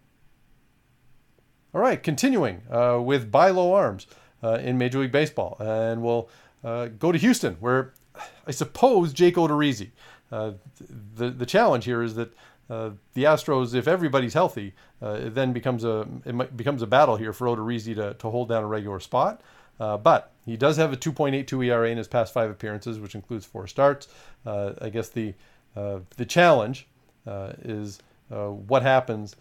All 1.75 1.81
right, 1.81 2.03
continuing 2.03 2.63
uh, 2.71 3.01
with 3.03 3.31
buy 3.31 3.51
low 3.51 3.75
arms 3.75 4.07
uh, 4.43 4.55
in 4.55 4.79
Major 4.79 5.01
League 5.01 5.13
Baseball. 5.13 5.57
And 5.61 6.03
we'll 6.03 6.29
uh, 6.65 6.87
go 6.87 7.13
to 7.13 7.19
Houston, 7.19 7.55
where 7.61 7.93
I 8.47 8.51
suppose 8.53 9.13
Jake 9.13 9.35
Odorizzi. 9.35 9.91
Uh, 10.31 10.53
the, 11.15 11.31
the 11.31 11.47
challenge 11.47 11.85
here 11.85 12.03
is 12.03 12.15
that 12.15 12.33
uh, 12.71 12.91
the 13.15 13.25
Astros, 13.25 13.75
if 13.75 13.89
everybody's 13.89 14.35
healthy, 14.35 14.75
uh, 15.03 15.13
it 15.13 15.35
then 15.35 15.53
becomes 15.53 15.85
a 15.85 16.07
it 16.25 16.57
becomes 16.57 16.83
a 16.83 16.87
battle 16.87 17.17
here 17.17 17.33
for 17.33 17.47
Odorizzi 17.47 17.95
to, 17.95 18.15
to 18.15 18.31
hold 18.31 18.49
down 18.49 18.63
a 18.63 18.67
regular 18.67 19.01
spot. 19.01 19.41
but 19.79 20.33
he 20.45 20.57
does 20.57 20.77
have 20.77 20.93
a 20.93 20.97
2.82 20.97 21.67
ERA 21.67 21.91
in 21.91 21.99
his 21.99 22.09
past 22.09 22.33
five 22.33 22.51
appearances, 22.51 22.99
which 22.99 23.15
includes 23.15 23.47
four 23.47 23.67
starts. 23.67 24.09
I 24.47 24.91
guess 24.93 25.09
the 25.09 25.35
the 25.75 26.27
challenge 26.27 26.89
is 27.27 28.01
uh, 28.31 28.47
what 28.47 28.83
happens 28.83 29.37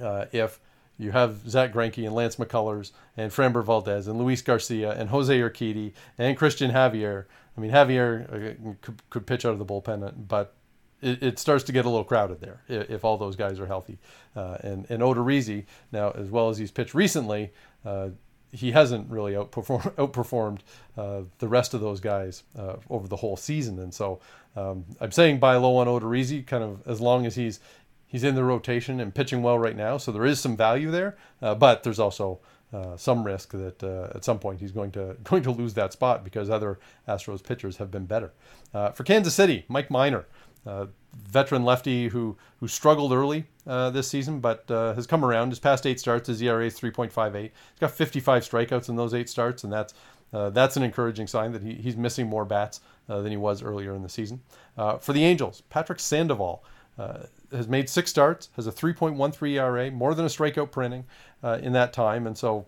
uh, 0.00 0.26
if 0.32 0.60
you 0.98 1.12
have 1.12 1.48
Zack 1.48 1.72
Greinke 1.72 2.06
and 2.06 2.14
Lance 2.14 2.36
McCullers 2.36 2.92
and 3.16 3.30
Framber 3.30 3.64
Valdez 3.64 4.06
and 4.06 4.18
Luis 4.18 4.40
Garcia 4.42 4.92
and 4.92 5.10
Jose 5.10 5.38
Urquidy 5.38 5.92
and 6.16 6.36
Christian 6.36 6.70
Javier. 6.70 7.26
I 7.56 7.60
mean, 7.60 7.70
Javier 7.70 8.24
uh, 8.24 8.74
could, 8.80 9.02
could 9.10 9.26
pitch 9.26 9.44
out 9.44 9.52
of 9.52 9.58
the 9.58 9.64
bullpen, 9.66 10.26
but 10.28 10.54
it, 11.02 11.22
it, 11.22 11.38
starts 11.38 11.64
to 11.64 11.72
get 11.72 11.84
a 11.84 11.90
little 11.90 12.04
crowded 12.04 12.40
there 12.40 12.62
if, 12.68 12.90
if 12.90 13.04
all 13.04 13.18
those 13.18 13.36
guys 13.36 13.60
are 13.60 13.66
healthy. 13.66 13.98
Uh, 14.34 14.56
and 14.62 14.86
and 14.90 15.02
Odorizzi 15.02 15.64
now, 15.92 16.10
as 16.12 16.30
well 16.30 16.48
as 16.48 16.56
he's 16.56 16.70
pitched 16.70 16.94
recently, 16.94 17.52
uh, 17.84 18.08
he 18.52 18.72
hasn't 18.72 19.10
really 19.10 19.32
outperformed 19.32 19.94
outperformed 19.96 20.60
uh, 20.96 21.22
the 21.38 21.48
rest 21.48 21.74
of 21.74 21.80
those 21.80 22.00
guys 22.00 22.42
uh, 22.58 22.76
over 22.90 23.08
the 23.08 23.16
whole 23.16 23.36
season. 23.36 23.78
And 23.78 23.92
so 23.92 24.20
um, 24.56 24.84
I'm 25.00 25.12
saying 25.12 25.38
buy 25.38 25.56
low 25.56 25.76
on 25.76 25.86
Odorizzi, 25.86 26.46
kind 26.46 26.64
of 26.64 26.86
as 26.86 27.00
long 27.00 27.26
as 27.26 27.34
he's 27.34 27.60
he's 28.06 28.24
in 28.24 28.34
the 28.34 28.44
rotation 28.44 29.00
and 29.00 29.14
pitching 29.14 29.42
well 29.42 29.58
right 29.58 29.76
now. 29.76 29.98
So 29.98 30.12
there 30.12 30.24
is 30.24 30.40
some 30.40 30.56
value 30.56 30.90
there, 30.90 31.16
uh, 31.42 31.54
but 31.54 31.82
there's 31.82 31.98
also 31.98 32.40
uh, 32.72 32.96
some 32.96 33.24
risk 33.24 33.52
that 33.52 33.82
uh, 33.82 34.10
at 34.14 34.24
some 34.24 34.38
point 34.38 34.60
he's 34.60 34.72
going 34.72 34.90
to 34.92 35.16
going 35.24 35.42
to 35.42 35.50
lose 35.50 35.74
that 35.74 35.92
spot 35.92 36.24
because 36.24 36.50
other 36.50 36.78
Astros 37.08 37.42
pitchers 37.42 37.76
have 37.76 37.90
been 37.90 38.06
better. 38.06 38.32
Uh, 38.72 38.90
for 38.90 39.04
Kansas 39.04 39.34
City, 39.34 39.64
Mike 39.68 39.90
Minor. 39.90 40.26
Veteran 41.24 41.64
lefty 41.64 42.08
who 42.08 42.36
who 42.60 42.68
struggled 42.68 43.12
early 43.12 43.44
uh, 43.66 43.90
this 43.90 44.08
season, 44.08 44.40
but 44.40 44.70
uh, 44.70 44.94
has 44.94 45.06
come 45.06 45.24
around. 45.24 45.50
His 45.50 45.58
past 45.58 45.86
eight 45.86 46.00
starts, 46.00 46.28
his 46.28 46.40
ERA 46.42 46.66
is 46.66 46.78
3.58. 46.78 47.42
He's 47.42 47.50
got 47.80 47.90
55 47.90 48.42
strikeouts 48.42 48.88
in 48.88 48.96
those 48.96 49.12
eight 49.12 49.28
starts, 49.28 49.64
and 49.64 49.72
that's 49.72 49.94
uh, 50.32 50.50
that's 50.50 50.76
an 50.76 50.82
encouraging 50.82 51.26
sign 51.26 51.52
that 51.52 51.62
he, 51.62 51.74
he's 51.74 51.96
missing 51.96 52.26
more 52.26 52.44
bats 52.44 52.80
uh, 53.08 53.20
than 53.20 53.30
he 53.30 53.36
was 53.36 53.62
earlier 53.62 53.94
in 53.94 54.02
the 54.02 54.08
season. 54.08 54.40
Uh, 54.76 54.98
for 54.98 55.12
the 55.12 55.24
Angels, 55.24 55.62
Patrick 55.70 56.00
Sandoval 56.00 56.64
uh, 56.98 57.24
has 57.52 57.68
made 57.68 57.88
six 57.88 58.10
starts, 58.10 58.48
has 58.56 58.66
a 58.66 58.72
3.13 58.72 59.52
ERA, 59.52 59.90
more 59.90 60.14
than 60.14 60.24
a 60.24 60.28
strikeout 60.28 61.04
uh, 61.44 61.58
in 61.62 61.72
that 61.72 61.92
time, 61.92 62.26
and 62.26 62.36
so 62.36 62.66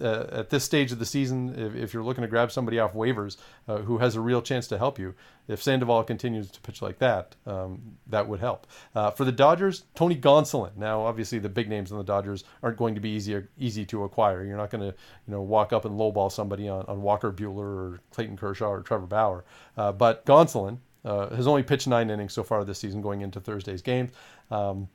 uh, 0.00 0.26
at 0.32 0.50
this 0.50 0.64
stage 0.64 0.90
of 0.90 0.98
the 0.98 1.06
season, 1.06 1.54
if, 1.56 1.74
if, 1.76 1.94
you're 1.94 2.02
looking 2.02 2.22
to 2.22 2.28
grab 2.28 2.50
somebody 2.50 2.78
off 2.78 2.94
waivers 2.94 3.36
uh, 3.68 3.78
who 3.78 3.98
has 3.98 4.16
a 4.16 4.20
real 4.20 4.42
chance 4.42 4.66
to 4.68 4.78
help 4.78 4.98
you, 4.98 5.14
if 5.46 5.62
Sandoval 5.62 6.02
continues 6.02 6.50
to 6.50 6.60
pitch 6.60 6.82
like 6.82 6.98
that, 6.98 7.36
um, 7.46 7.96
that 8.08 8.26
would 8.28 8.40
help. 8.40 8.66
Uh, 8.94 9.10
for 9.10 9.24
the 9.24 9.32
Dodgers, 9.32 9.84
Tony 9.94 10.16
Gonsolin. 10.16 10.76
Now, 10.76 11.02
obviously, 11.02 11.38
the 11.38 11.48
big 11.48 11.68
names 11.68 11.92
on 11.92 11.98
the 11.98 12.04
Dodgers 12.04 12.44
aren't 12.62 12.76
going 12.76 12.94
to 12.94 13.00
be 13.00 13.10
easy 13.10 13.42
easy 13.58 13.84
to 13.86 14.04
acquire. 14.04 14.44
You're 14.44 14.56
not 14.56 14.70
going 14.70 14.80
to 14.80 14.96
you 14.96 15.32
know 15.32 15.42
walk 15.42 15.72
up 15.72 15.84
and 15.84 15.98
lowball 15.98 16.32
somebody 16.32 16.68
on, 16.68 16.84
on 16.86 17.02
Walker 17.02 17.30
Buehler 17.32 17.58
or 17.58 18.00
Clayton 18.10 18.36
Kershaw 18.36 18.68
or 18.68 18.82
Trevor 18.82 19.06
Bauer. 19.06 19.44
Uh, 19.76 19.92
but 19.92 20.24
Gonsolin 20.26 20.78
uh, 21.04 21.34
has 21.34 21.46
only 21.46 21.62
pitched 21.62 21.86
nine 21.86 22.10
innings 22.10 22.32
so 22.32 22.42
far 22.42 22.64
this 22.64 22.78
season, 22.78 23.00
going 23.00 23.20
into 23.20 23.40
Thursday's 23.40 23.82
games. 23.82 24.10
Um, 24.50 24.88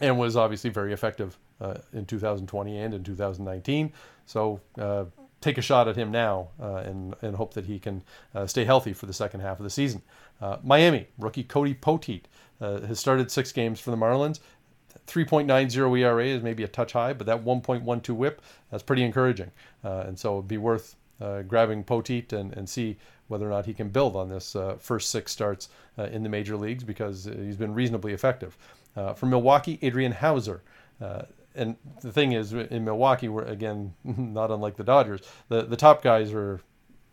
and 0.00 0.18
was 0.18 0.36
obviously 0.36 0.70
very 0.70 0.92
effective 0.92 1.38
uh, 1.60 1.74
in 1.92 2.04
2020 2.04 2.78
and 2.78 2.94
in 2.94 3.02
2019. 3.02 3.92
So 4.26 4.60
uh, 4.78 5.04
take 5.40 5.58
a 5.58 5.62
shot 5.62 5.88
at 5.88 5.96
him 5.96 6.10
now 6.10 6.48
uh, 6.60 6.76
and, 6.76 7.14
and 7.22 7.36
hope 7.36 7.54
that 7.54 7.66
he 7.66 7.78
can 7.78 8.02
uh, 8.34 8.46
stay 8.46 8.64
healthy 8.64 8.92
for 8.92 9.06
the 9.06 9.12
second 9.12 9.40
half 9.40 9.58
of 9.58 9.64
the 9.64 9.70
season. 9.70 10.02
Uh, 10.40 10.58
Miami, 10.62 11.08
rookie 11.18 11.44
Cody 11.44 11.74
Poteet 11.74 12.24
uh, 12.60 12.80
has 12.82 13.00
started 13.00 13.30
six 13.30 13.52
games 13.52 13.80
for 13.80 13.90
the 13.90 13.96
Marlins. 13.96 14.40
3.90 15.06 15.98
ERA 16.00 16.26
is 16.26 16.42
maybe 16.42 16.64
a 16.64 16.68
touch 16.68 16.92
high, 16.92 17.12
but 17.12 17.26
that 17.26 17.44
1.12 17.44 18.08
whip, 18.10 18.42
that's 18.70 18.82
pretty 18.82 19.04
encouraging. 19.04 19.50
and 19.82 20.18
so 20.18 20.38
it'd 20.38 20.48
be 20.48 20.58
worth 20.58 20.96
grabbing 21.46 21.84
Poteet 21.84 22.32
and, 22.32 22.52
and 22.54 22.68
see 22.68 22.96
whether 23.28 23.46
or 23.46 23.50
not 23.50 23.66
he 23.66 23.74
can 23.74 23.88
build 23.88 24.16
on 24.16 24.28
this 24.28 24.56
first 24.78 25.10
six 25.10 25.32
starts 25.32 25.68
in 25.98 26.22
the 26.22 26.28
major 26.28 26.56
leagues 26.56 26.84
because 26.84 27.24
he's 27.24 27.56
been 27.56 27.74
reasonably 27.74 28.12
effective. 28.12 28.56
from 29.16 29.30
Milwaukee, 29.30 29.78
Adrian 29.82 30.12
Houser. 30.12 30.62
Uh, 31.00 31.22
and 31.54 31.76
the 32.02 32.12
thing 32.12 32.32
is, 32.32 32.52
in 32.52 32.84
Milwaukee, 32.84 33.28
we're 33.28 33.44
again 33.44 33.94
not 34.04 34.50
unlike 34.50 34.76
the 34.76 34.84
Dodgers. 34.84 35.22
The 35.48 35.62
the 35.62 35.76
top 35.76 36.02
guys 36.02 36.32
are 36.32 36.60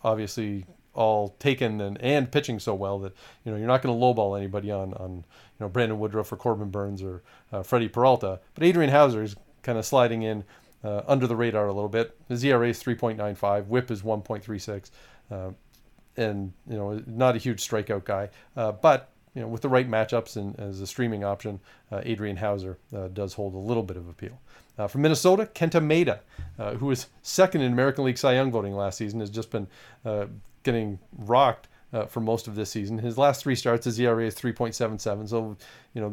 obviously 0.04 0.66
all 0.94 1.30
taken 1.40 1.82
and, 1.82 2.00
and 2.02 2.32
pitching 2.32 2.60
so 2.60 2.76
well 2.76 3.00
that 3.00 3.14
you 3.44 3.52
know 3.52 3.58
you're 3.58 3.68
not 3.68 3.82
going 3.82 3.98
to 3.98 4.06
lowball 4.06 4.38
anybody 4.38 4.70
on 4.70 4.94
on 4.96 5.16
you 5.16 5.24
know 5.62 5.70
Brandon 5.70 5.98
Woodruff 5.98 6.32
or 6.32 6.36
Corbin 6.36 6.70
Burnes 6.70 7.02
or 7.02 7.24
uh, 7.52 7.64
Freddie 7.64 7.90
Peralta. 7.90 8.40
But 8.54 8.64
Adrian 8.64 8.92
Houser 8.92 9.24
is 9.24 9.36
kind 9.64 9.78
of 9.78 9.86
sliding 9.86 10.24
in 10.24 10.44
uh, 10.84 11.02
under 11.08 11.26
the 11.26 11.36
radar 11.36 11.68
a 11.68 11.74
little 11.74 11.90
bit. 11.90 12.18
His 12.28 12.44
ERA 12.44 12.68
is 12.68 12.84
3.95, 12.84 13.68
WHIP 13.68 13.90
is 13.90 14.02
1.36, 14.02 14.92
uh, 15.32 15.52
and 16.18 16.54
you 16.70 16.78
know 16.78 17.02
not 17.08 17.36
a 17.36 17.40
huge 17.40 17.68
strikeout 17.68 18.06
guy, 18.06 18.30
uh, 18.56 18.72
but 18.72 19.10
you 19.36 19.42
know, 19.42 19.48
with 19.48 19.62
the 19.62 19.70
right 19.70 19.90
matchups 19.90 20.38
and 20.38 20.60
as 20.60 20.80
a 20.80 20.88
streaming 20.88 21.24
option, 21.24 21.60
uh, 21.92 22.02
Adrian 22.04 22.38
Houser 22.38 22.78
uh, 22.96 23.08
does 23.08 23.34
hold 23.34 23.56
a 23.56 23.58
little 23.58 23.84
bit 23.84 23.98
of 23.98 24.08
appeal. 24.08 24.40
Uh, 24.78 24.88
from 24.88 25.02
Minnesota, 25.02 25.50
Kenta 25.54 25.82
Maeda, 25.82 26.20
uh, 26.60 26.76
who 26.76 26.88
was 26.88 27.08
second 27.22 27.62
in 27.62 27.72
American 27.72 28.04
League 28.06 28.18
Cy 28.18 28.34
Young 28.34 28.52
voting 28.52 28.76
last 28.76 28.98
season, 28.98 29.20
has 29.20 29.30
just 29.30 29.52
been 29.52 29.68
uh, 30.06 30.26
getting 30.64 31.00
rocked 31.18 31.68
uh, 31.94 32.06
for 32.06 32.20
most 32.20 32.48
of 32.48 32.56
this 32.56 32.70
season. 32.70 32.98
His 32.98 33.18
last 33.18 33.42
three 33.42 33.56
starts, 33.56 33.86
his 33.86 34.00
ERA 34.00 34.26
is 34.26 34.36
3.77. 34.36 35.30
So, 35.30 35.56
you 35.94 36.02
know, 36.02 36.10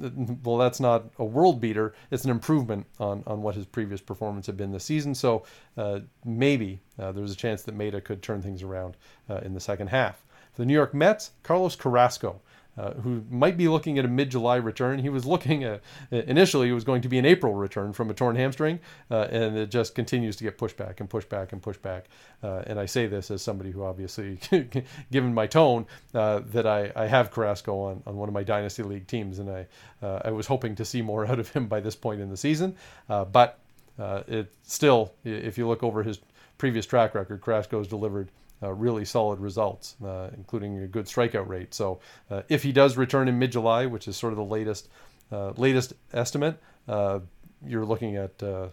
th- 0.00 0.14
th- 0.14 0.38
well, 0.44 0.58
that's 0.58 0.80
not 0.80 1.04
a 1.18 1.24
world 1.24 1.60
beater. 1.60 1.94
It's 2.10 2.24
an 2.24 2.30
improvement 2.30 2.86
on, 3.00 3.22
on 3.26 3.42
what 3.42 3.54
his 3.54 3.66
previous 3.66 4.00
performance 4.00 4.46
had 4.46 4.56
been 4.56 4.72
this 4.72 4.84
season. 4.84 5.14
So 5.14 5.44
uh, 5.76 6.00
maybe 6.24 6.80
uh, 6.98 7.12
there's 7.12 7.32
a 7.32 7.36
chance 7.36 7.62
that 7.62 7.76
Maeda 7.76 8.04
could 8.04 8.22
turn 8.22 8.42
things 8.42 8.62
around 8.62 8.96
uh, 9.28 9.38
in 9.38 9.54
the 9.54 9.60
second 9.60 9.88
half. 9.88 10.24
For 10.52 10.62
the 10.62 10.66
New 10.66 10.74
York 10.74 10.92
Mets, 10.92 11.30
Carlos 11.42 11.74
Carrasco. 11.76 12.40
Uh, 12.78 12.94
who 12.94 13.22
might 13.28 13.58
be 13.58 13.68
looking 13.68 13.98
at 13.98 14.04
a 14.06 14.08
mid-July 14.08 14.56
return. 14.56 14.98
He 14.98 15.10
was 15.10 15.26
looking 15.26 15.62
at 15.62 15.82
initially 16.10 16.70
it 16.70 16.72
was 16.72 16.84
going 16.84 17.02
to 17.02 17.08
be 17.08 17.18
an 17.18 17.26
April 17.26 17.52
return 17.52 17.92
from 17.92 18.08
a 18.08 18.14
torn 18.14 18.34
hamstring, 18.34 18.80
uh, 19.10 19.28
and 19.30 19.58
it 19.58 19.70
just 19.70 19.94
continues 19.94 20.36
to 20.36 20.44
get 20.44 20.56
pushed 20.56 20.78
back 20.78 21.00
and 21.00 21.10
pushed 21.10 21.28
back 21.28 21.52
and 21.52 21.60
pushed 21.60 21.82
back. 21.82 22.06
Uh, 22.42 22.62
and 22.66 22.80
I 22.80 22.86
say 22.86 23.06
this 23.06 23.30
as 23.30 23.42
somebody 23.42 23.72
who 23.72 23.84
obviously, 23.84 24.38
given 25.12 25.34
my 25.34 25.46
tone, 25.46 25.84
uh, 26.14 26.40
that 26.46 26.66
I, 26.66 26.90
I 26.96 27.06
have 27.06 27.30
Carrasco 27.30 27.78
on, 27.78 28.02
on 28.06 28.16
one 28.16 28.30
of 28.30 28.32
my 28.32 28.42
dynasty 28.42 28.82
league 28.82 29.06
teams, 29.06 29.38
and 29.38 29.50
I 29.50 29.66
uh, 30.02 30.22
I 30.24 30.30
was 30.30 30.46
hoping 30.46 30.74
to 30.76 30.84
see 30.86 31.02
more 31.02 31.26
out 31.30 31.38
of 31.38 31.50
him 31.50 31.66
by 31.66 31.80
this 31.80 31.94
point 31.94 32.22
in 32.22 32.30
the 32.30 32.38
season, 32.38 32.74
but 33.06 33.58
it 33.98 34.50
still, 34.62 35.12
if 35.24 35.58
you 35.58 35.68
look 35.68 35.82
over 35.82 36.02
his 36.02 36.20
previous 36.56 36.86
track 36.86 37.14
record, 37.14 37.42
Carrasco 37.42 37.78
has 37.78 37.86
delivered 37.86 38.28
uh, 38.28 38.41
really 38.70 39.04
solid 39.04 39.40
results, 39.40 39.96
uh, 40.04 40.30
including 40.36 40.78
a 40.78 40.86
good 40.86 41.06
strikeout 41.06 41.48
rate. 41.48 41.74
So 41.74 42.00
uh, 42.30 42.42
if 42.48 42.62
he 42.62 42.72
does 42.72 42.96
return 42.96 43.28
in 43.28 43.38
mid-July, 43.38 43.86
which 43.86 44.06
is 44.06 44.16
sort 44.16 44.32
of 44.32 44.36
the 44.36 44.44
latest 44.44 44.88
uh, 45.30 45.52
latest 45.56 45.94
estimate, 46.12 46.60
uh, 46.88 47.20
you're 47.66 47.86
looking 47.86 48.16
at 48.16 48.42
uh, 48.42 48.68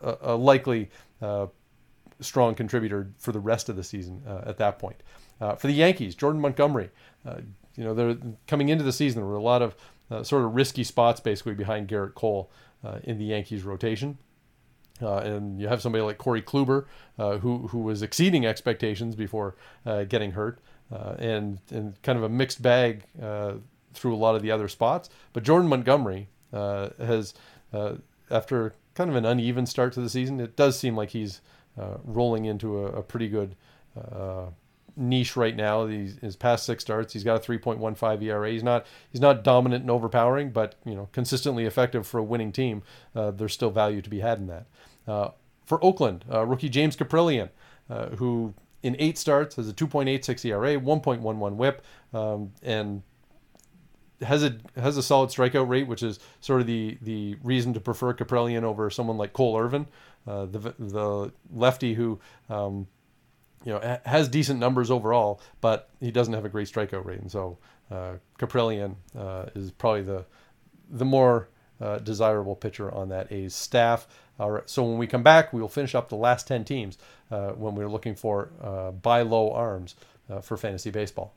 a, 0.00 0.16
a, 0.22 0.34
likely 0.34 0.90
strong 2.20 2.54
contributor 2.54 3.10
for 3.18 3.30
the 3.30 3.38
rest 3.38 3.68
of 3.68 3.76
the 3.76 3.84
season 3.84 4.22
at 4.44 4.58
that 4.58 4.78
point. 4.78 5.02
for 5.38 5.66
the 5.66 5.72
Yankees, 5.72 6.14
Jordan 6.14 6.40
Montgomery, 6.40 6.90
you 7.76 7.84
know, 7.84 7.94
they're 7.94 8.16
coming 8.46 8.68
into 8.68 8.84
the 8.84 8.92
season. 8.92 9.20
There 9.20 9.28
were 9.28 9.36
a 9.36 9.42
lot 9.42 9.62
of 9.62 9.76
sort 10.26 10.44
of 10.44 10.54
risky 10.54 10.84
spots 10.84 11.20
basically 11.20 11.54
behind 11.54 11.88
Gerrit 11.88 12.14
Cole 12.14 12.50
in 13.04 13.18
the 13.18 13.26
Yankees 13.26 13.62
rotation. 13.62 14.18
Uh, 15.02 15.16
and 15.16 15.60
you 15.60 15.66
have 15.66 15.82
somebody 15.82 16.02
like 16.02 16.18
Corey 16.18 16.40
Kluber, 16.42 16.86
uh, 17.18 17.38
who 17.38 17.66
who 17.68 17.80
was 17.80 18.00
exceeding 18.02 18.46
expectations 18.46 19.16
before 19.16 19.56
uh, 19.84 20.04
getting 20.04 20.32
hurt, 20.32 20.60
uh, 20.92 21.14
and 21.18 21.58
and 21.70 22.00
kind 22.02 22.16
of 22.16 22.22
a 22.22 22.28
mixed 22.28 22.62
bag 22.62 23.02
uh, 23.20 23.54
through 23.92 24.14
a 24.14 24.16
lot 24.16 24.36
of 24.36 24.42
the 24.42 24.52
other 24.52 24.68
spots. 24.68 25.10
But 25.32 25.42
Jordan 25.42 25.68
Montgomery 25.68 26.28
uh, 26.52 26.90
has, 26.98 27.34
after 28.30 28.74
kind 28.94 29.10
of 29.10 29.16
an 29.16 29.24
uneven 29.24 29.66
start 29.66 29.92
to 29.94 30.00
the 30.00 30.08
season, 30.08 30.38
it 30.38 30.54
does 30.54 30.78
seem 30.78 30.96
like 30.96 31.10
he's 31.10 31.40
rolling 32.04 32.44
into 32.44 32.78
a, 32.78 32.98
a 32.98 33.02
pretty 33.02 33.28
good 33.28 33.56
niche 34.96 35.36
right 35.36 35.56
now. 35.56 35.86
He's, 35.86 36.18
his 36.18 36.36
past 36.36 36.64
six 36.66 36.82
starts, 36.82 37.12
he's 37.12 37.24
got 37.24 37.36
a 37.36 37.50
3.15 37.52 38.22
ERA. 38.22 38.50
He's 38.50 38.62
not 38.62 38.86
he's 39.10 39.20
not 39.20 39.44
dominant 39.44 39.82
and 39.82 39.90
overpowering, 39.90 40.50
but 40.50 40.76
you 40.84 40.94
know 40.94 41.08
consistently 41.12 41.64
effective 41.64 42.06
for 42.06 42.18
a 42.18 42.24
winning 42.24 42.52
team. 42.52 42.82
Uh, 43.14 43.30
there's 43.30 43.52
still 43.52 43.70
value 43.70 44.02
to 44.02 44.10
be 44.10 44.20
had 44.20 44.38
in 44.38 44.46
that. 44.46 44.66
Uh, 45.06 45.30
for 45.64 45.82
Oakland, 45.84 46.24
uh, 46.32 46.44
rookie 46.44 46.68
James 46.68 46.96
Kaprielian, 46.96 47.50
uh, 47.88 48.10
who 48.16 48.54
in 48.82 48.96
eight 48.98 49.16
starts 49.16 49.56
has 49.56 49.68
a 49.68 49.72
2.86 49.72 50.44
ERA, 50.44 50.78
1.11 50.78 51.54
WHIP, 51.56 51.84
um, 52.12 52.52
and 52.62 53.02
has 54.22 54.44
a 54.44 54.56
has 54.76 54.96
a 54.96 55.02
solid 55.02 55.30
strikeout 55.30 55.68
rate, 55.68 55.86
which 55.86 56.02
is 56.02 56.18
sort 56.40 56.60
of 56.60 56.66
the 56.66 56.98
the 57.02 57.36
reason 57.42 57.72
to 57.74 57.80
prefer 57.80 58.14
Kaprielian 58.14 58.62
over 58.62 58.90
someone 58.90 59.16
like 59.16 59.32
Cole 59.32 59.58
Irvin, 59.58 59.86
uh, 60.26 60.46
the 60.46 60.74
the 60.78 61.32
lefty 61.52 61.94
who 61.94 62.20
um, 62.48 62.86
you 63.64 63.72
know 63.72 63.98
has 64.04 64.28
decent 64.28 64.60
numbers 64.60 64.90
overall, 64.90 65.40
but 65.60 65.88
he 66.00 66.10
doesn't 66.10 66.34
have 66.34 66.44
a 66.44 66.48
great 66.48 66.68
strikeout 66.68 67.04
rate, 67.04 67.20
and 67.20 67.30
so 67.30 67.58
uh, 67.90 68.14
uh, 69.18 69.44
is 69.54 69.70
probably 69.72 70.02
the 70.02 70.24
the 70.90 71.04
more 71.04 71.48
uh, 71.80 71.98
desirable 71.98 72.54
pitcher 72.54 72.92
on 72.92 73.08
that 73.08 73.32
A's 73.32 73.54
staff. 73.54 74.06
All 74.38 74.50
right, 74.50 74.68
so 74.68 74.82
when 74.82 74.98
we 74.98 75.06
come 75.06 75.22
back, 75.22 75.52
we 75.52 75.60
will 75.60 75.68
finish 75.68 75.94
up 75.94 76.08
the 76.08 76.16
last 76.16 76.48
10 76.48 76.64
teams 76.64 76.98
uh, 77.30 77.50
when 77.50 77.74
we're 77.74 77.88
looking 77.88 78.14
for 78.14 78.50
uh, 78.60 78.90
buy 78.90 79.22
low 79.22 79.52
arms 79.52 79.94
uh, 80.28 80.40
for 80.40 80.56
fantasy 80.56 80.90
baseball. 80.90 81.34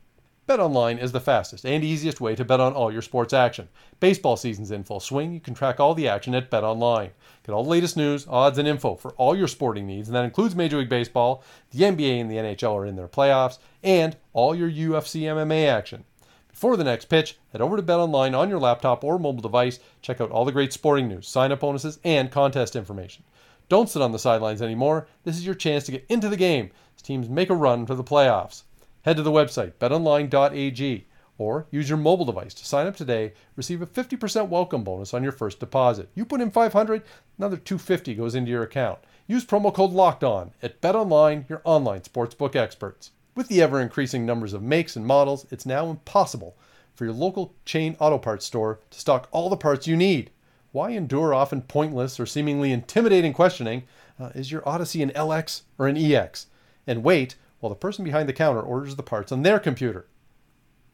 BetOnline 0.47 0.97
is 0.97 1.11
the 1.11 1.19
fastest 1.19 1.65
and 1.65 1.83
easiest 1.83 2.21
way 2.21 2.33
to 2.33 2.45
bet 2.45 2.61
on 2.61 2.71
all 2.71 2.89
your 2.89 3.01
sports 3.01 3.33
action. 3.33 3.67
Baseball 3.99 4.37
season's 4.37 4.71
in 4.71 4.85
full 4.85 5.01
swing. 5.01 5.33
You 5.33 5.41
can 5.41 5.53
track 5.53 5.77
all 5.77 5.93
the 5.93 6.07
action 6.07 6.33
at 6.33 6.49
BetOnline. 6.49 7.09
Get 7.45 7.51
all 7.51 7.65
the 7.65 7.69
latest 7.69 7.97
news, 7.97 8.25
odds, 8.29 8.57
and 8.57 8.65
info 8.65 8.95
for 8.95 9.11
all 9.15 9.35
your 9.35 9.49
sporting 9.49 9.85
needs, 9.85 10.07
and 10.07 10.15
that 10.15 10.23
includes 10.23 10.55
Major 10.55 10.77
League 10.77 10.87
Baseball, 10.87 11.43
the 11.71 11.83
NBA 11.83 12.21
and 12.21 12.31
the 12.31 12.37
NHL 12.37 12.75
are 12.75 12.85
in 12.85 12.95
their 12.95 13.09
playoffs, 13.09 13.57
and 13.83 14.15
all 14.31 14.55
your 14.55 14.71
UFC 14.71 15.23
MMA 15.23 15.67
action. 15.67 16.05
Before 16.47 16.77
the 16.77 16.83
next 16.85 17.05
pitch, 17.05 17.37
head 17.51 17.59
over 17.59 17.75
to 17.75 17.83
BetOnline 17.83 18.33
on 18.33 18.49
your 18.49 18.59
laptop 18.59 19.03
or 19.03 19.19
mobile 19.19 19.41
device. 19.41 19.79
Check 20.01 20.21
out 20.21 20.31
all 20.31 20.45
the 20.45 20.53
great 20.53 20.71
sporting 20.71 21.09
news, 21.09 21.27
sign-up 21.27 21.59
bonuses, 21.59 21.99
and 22.05 22.31
contest 22.31 22.77
information. 22.77 23.25
Don't 23.67 23.89
sit 23.89 24.01
on 24.01 24.13
the 24.13 24.17
sidelines 24.17 24.61
anymore. 24.61 25.09
This 25.25 25.35
is 25.35 25.45
your 25.45 25.55
chance 25.55 25.83
to 25.83 25.91
get 25.91 26.05
into 26.07 26.29
the 26.29 26.37
game 26.37 26.71
as 26.95 27.01
teams 27.01 27.27
make 27.27 27.49
a 27.49 27.55
run 27.55 27.85
for 27.85 27.95
the 27.95 28.03
playoffs. 28.03 28.63
Head 29.07 29.15
to 29.15 29.23
the 29.23 29.31
website 29.31 29.71
betonline.ag 29.79 31.07
or 31.37 31.65
use 31.71 31.87
your 31.87 31.97
mobile 31.97 32.25
device 32.25 32.53
to 32.53 32.65
sign 32.65 32.87
up 32.87 32.97
today. 32.97 33.31
Receive 33.55 33.81
a 33.81 33.87
50% 33.87 34.49
welcome 34.49 34.83
bonus 34.83 35.13
on 35.13 35.23
your 35.23 35.31
first 35.31 35.61
deposit. 35.61 36.09
You 36.13 36.25
put 36.25 36.41
in 36.41 36.51
500, 36.51 37.03
another 37.37 37.55
250 37.55 38.15
goes 38.15 38.35
into 38.35 38.51
your 38.51 38.63
account. 38.63 38.99
Use 39.25 39.45
promo 39.45 39.73
code 39.73 39.93
Locked 39.93 40.25
On 40.25 40.51
at 40.61 40.81
BetOnline, 40.81 41.47
your 41.47 41.61
online 41.63 42.01
sportsbook 42.01 42.57
experts. 42.57 43.11
With 43.33 43.47
the 43.47 43.61
ever 43.61 43.79
increasing 43.79 44.25
numbers 44.25 44.51
of 44.51 44.61
makes 44.61 44.97
and 44.97 45.07
models, 45.07 45.47
it's 45.51 45.65
now 45.65 45.89
impossible 45.89 46.57
for 46.93 47.05
your 47.05 47.13
local 47.13 47.55
chain 47.63 47.95
auto 48.01 48.17
parts 48.17 48.45
store 48.45 48.81
to 48.89 48.99
stock 48.99 49.29
all 49.31 49.49
the 49.49 49.55
parts 49.55 49.87
you 49.87 49.95
need. 49.95 50.31
Why 50.73 50.89
endure 50.89 51.33
often 51.33 51.61
pointless 51.61 52.19
or 52.19 52.25
seemingly 52.25 52.73
intimidating 52.73 53.31
questioning? 53.31 53.83
Uh, 54.19 54.31
is 54.35 54.51
your 54.51 54.67
Odyssey 54.67 55.01
an 55.01 55.11
LX 55.11 55.61
or 55.77 55.87
an 55.87 55.95
EX? 55.95 56.47
and 56.87 57.03
wait 57.03 57.35
while 57.59 57.69
the 57.69 57.75
person 57.75 58.03
behind 58.03 58.27
the 58.29 58.33
counter 58.33 58.61
orders 58.61 58.95
the 58.95 59.03
parts 59.03 59.31
on 59.31 59.41
their 59.41 59.59
computer. 59.59 60.07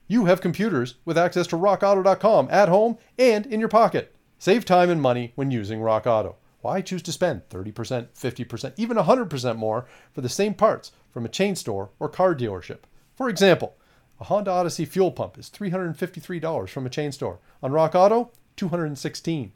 You 0.08 0.26
have 0.26 0.42
computers 0.42 0.96
with 1.06 1.18
access 1.18 1.48
to 1.48 1.56
rockauto.com 1.56 2.48
at 2.52 2.70
home 2.70 2.98
and 3.18 3.46
in 3.46 3.60
your 3.60 3.70
pocket. 3.70 4.16
Save 4.38 4.66
time 4.66 4.90
and 4.90 5.02
money 5.02 5.32
when 5.36 5.52
using 5.52 5.82
Rock 5.82 6.06
Auto. 6.06 6.36
Why 6.62 6.82
choose 6.82 7.02
to 7.04 7.12
spend 7.12 7.48
30%, 7.50 8.08
50%, 8.14 8.74
even 8.78 8.98
100% 8.98 9.56
more 9.58 9.86
for 10.12 10.22
the 10.22 10.30
same 10.30 10.54
parts 10.54 10.92
from 11.12 11.26
a 11.26 11.30
chain 11.30 11.56
store 11.56 11.90
or 12.00 12.10
car 12.10 12.36
dealership? 12.36 12.80
For 13.16 13.30
example, 13.30 13.76
a 14.20 14.26
Honda 14.26 14.52
Odyssey 14.52 14.86
fuel 14.86 15.12
pump 15.12 15.38
is 15.38 15.50
$353 15.50 16.70
from 16.70 16.86
a 16.86 16.90
chain 16.90 17.12
store. 17.12 17.40
On 17.62 17.72
Rock 17.72 17.96
Auto, 17.96 18.32
216. 18.56 19.52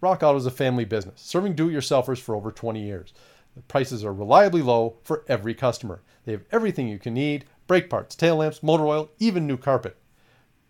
Rock 0.00 0.22
Auto 0.22 0.38
is 0.38 0.46
a 0.46 0.50
family 0.50 0.84
business, 0.84 1.20
serving 1.20 1.54
do-it-yourselfers 1.54 2.18
for 2.18 2.34
over 2.34 2.52
20 2.52 2.82
years. 2.82 3.12
The 3.58 3.62
prices 3.62 4.04
are 4.04 4.12
reliably 4.12 4.62
low 4.62 4.98
for 5.02 5.24
every 5.26 5.52
customer. 5.52 6.00
They 6.24 6.30
have 6.30 6.44
everything 6.52 6.86
you 6.86 7.00
can 7.00 7.14
need, 7.14 7.44
brake 7.66 7.90
parts, 7.90 8.14
tail 8.14 8.36
lamps, 8.36 8.62
motor 8.62 8.86
oil, 8.86 9.10
even 9.18 9.48
new 9.48 9.56
carpet. 9.56 9.96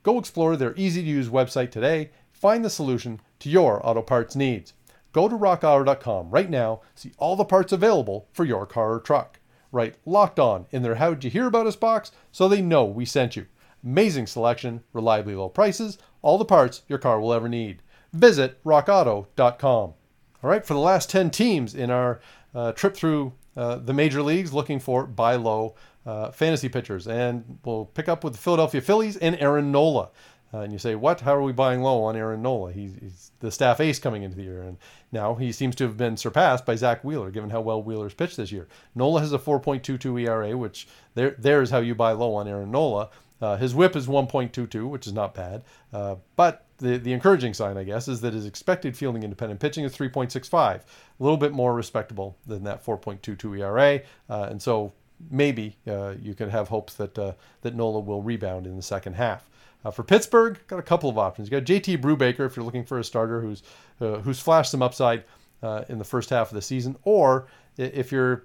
Go 0.02 0.18
explore 0.18 0.56
their 0.56 0.72
easy-to-use 0.74 1.28
website 1.28 1.70
today. 1.70 2.12
Find 2.32 2.64
the 2.64 2.70
solution 2.70 3.20
to 3.40 3.50
your 3.50 3.86
auto 3.86 4.00
parts 4.00 4.34
needs. 4.34 4.72
Go 5.12 5.28
to 5.28 5.36
rockauto.com 5.36 6.30
right 6.30 6.48
now, 6.48 6.80
see 6.94 7.12
all 7.18 7.36
the 7.36 7.44
parts 7.44 7.74
available 7.74 8.26
for 8.32 8.46
your 8.46 8.64
car 8.64 8.94
or 8.94 9.00
truck. 9.00 9.38
Write 9.70 9.96
locked 10.06 10.40
on 10.40 10.64
in 10.70 10.80
their 10.82 10.94
How'd 10.94 11.22
You 11.24 11.28
Hear 11.28 11.46
About 11.46 11.66
Us 11.66 11.76
box 11.76 12.10
so 12.32 12.48
they 12.48 12.62
know 12.62 12.86
we 12.86 13.04
sent 13.04 13.36
you. 13.36 13.44
Amazing 13.84 14.28
selection, 14.28 14.82
reliably 14.94 15.34
low 15.34 15.50
prices, 15.50 15.98
all 16.22 16.38
the 16.38 16.46
parts 16.46 16.84
your 16.88 16.98
car 16.98 17.20
will 17.20 17.34
ever 17.34 17.50
need. 17.50 17.82
Visit 18.14 18.64
rockauto.com. 18.64 19.92
All 20.40 20.50
right, 20.50 20.64
for 20.64 20.72
the 20.72 20.80
last 20.80 21.10
10 21.10 21.30
teams 21.30 21.74
in 21.74 21.90
our 21.90 22.20
uh, 22.58 22.72
trip 22.72 22.96
through 22.96 23.32
uh, 23.56 23.76
the 23.76 23.92
major 23.92 24.20
leagues 24.20 24.52
looking 24.52 24.80
for 24.80 25.06
buy 25.06 25.36
low 25.36 25.76
uh, 26.04 26.32
fantasy 26.32 26.68
pitchers. 26.68 27.06
And 27.06 27.58
we'll 27.64 27.84
pick 27.84 28.08
up 28.08 28.24
with 28.24 28.32
the 28.32 28.38
Philadelphia 28.38 28.80
Phillies 28.80 29.16
and 29.16 29.36
Aaron 29.40 29.70
Nola. 29.70 30.10
Uh, 30.52 30.60
and 30.60 30.72
you 30.72 30.78
say, 30.78 30.96
what? 30.96 31.20
How 31.20 31.36
are 31.36 31.42
we 31.42 31.52
buying 31.52 31.82
low 31.82 32.02
on 32.02 32.16
Aaron 32.16 32.42
Nola? 32.42 32.72
He's, 32.72 32.96
he's, 33.00 33.30
the 33.40 33.52
staff 33.52 33.78
ace 33.80 34.00
coming 34.00 34.24
into 34.24 34.36
the 34.36 34.42
year. 34.42 34.62
And 34.62 34.76
now 35.12 35.34
he 35.34 35.52
seems 35.52 35.76
to 35.76 35.84
have 35.84 35.96
been 35.96 36.16
surpassed 36.16 36.66
by 36.66 36.74
Zack 36.74 37.04
Wheeler, 37.04 37.30
given 37.30 37.50
how 37.50 37.60
well 37.60 37.80
Wheeler's 37.80 38.14
pitched 38.14 38.38
this 38.38 38.50
year. 38.50 38.66
Nola 38.94 39.20
has 39.20 39.32
a 39.32 39.38
4.22 39.38 40.26
ERA, 40.26 40.56
which 40.56 40.88
there, 41.14 41.36
there's 41.38 41.70
how 41.70 41.78
you 41.78 41.94
buy 41.94 42.12
low 42.12 42.34
on 42.34 42.48
Aaron 42.48 42.72
Nola. 42.72 43.10
Uh, 43.40 43.56
his 43.56 43.74
whip 43.74 43.94
is 43.94 44.08
1.22, 44.08 44.88
which 44.88 45.06
is 45.06 45.12
not 45.12 45.34
bad. 45.34 45.62
Uh, 45.92 46.16
but 46.34 46.64
the, 46.78 46.96
the 46.96 47.12
encouraging 47.12 47.54
sign, 47.54 47.76
I 47.76 47.84
guess, 47.84 48.08
is 48.08 48.20
that 48.20 48.32
his 48.32 48.46
expected 48.46 48.96
fielding 48.96 49.22
independent 49.22 49.60
pitching 49.60 49.84
is 49.84 49.96
3.65, 49.96 50.54
a 50.54 50.82
little 51.18 51.36
bit 51.36 51.52
more 51.52 51.74
respectable 51.74 52.36
than 52.46 52.64
that 52.64 52.84
4.22 52.84 53.58
ERA. 53.58 54.00
Uh, 54.30 54.48
and 54.50 54.62
so 54.62 54.92
maybe 55.30 55.76
uh, 55.86 56.14
you 56.20 56.34
can 56.34 56.48
have 56.48 56.68
hopes 56.68 56.94
that 56.94 57.18
uh, 57.18 57.32
that 57.62 57.74
Nola 57.74 58.00
will 58.00 58.22
rebound 58.22 58.66
in 58.66 58.76
the 58.76 58.82
second 58.82 59.14
half. 59.14 59.48
Uh, 59.84 59.90
for 59.90 60.02
Pittsburgh, 60.02 60.58
got 60.66 60.78
a 60.78 60.82
couple 60.82 61.08
of 61.08 61.18
options. 61.18 61.48
You 61.48 61.60
got 61.60 61.66
JT 61.66 61.98
Brubaker 61.98 62.46
if 62.46 62.56
you're 62.56 62.64
looking 62.64 62.84
for 62.84 62.98
a 62.98 63.04
starter 63.04 63.40
who's 63.40 63.62
uh, 64.00 64.18
who's 64.18 64.40
flashed 64.40 64.70
some 64.70 64.82
upside 64.82 65.24
uh, 65.62 65.84
in 65.88 65.98
the 65.98 66.04
first 66.04 66.30
half 66.30 66.48
of 66.48 66.54
the 66.54 66.62
season, 66.62 66.96
or 67.02 67.48
if 67.76 68.10
you're 68.10 68.44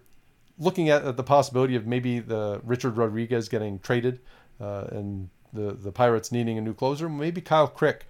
looking 0.60 0.90
at, 0.90 1.04
at 1.04 1.18
the 1.18 1.24
possibility 1.24 1.76
of 1.76 1.88
maybe 1.88 2.20
the 2.20 2.62
Richard 2.64 2.98
Rodriguez 2.98 3.50
getting 3.50 3.80
traded 3.80 4.20
and 4.60 5.30
the 5.52 5.74
the 5.74 5.92
Pirates 5.92 6.32
needing 6.32 6.58
a 6.58 6.62
new 6.62 6.74
closer, 6.74 7.10
maybe 7.10 7.42
Kyle 7.42 7.68
Crick 7.68 8.06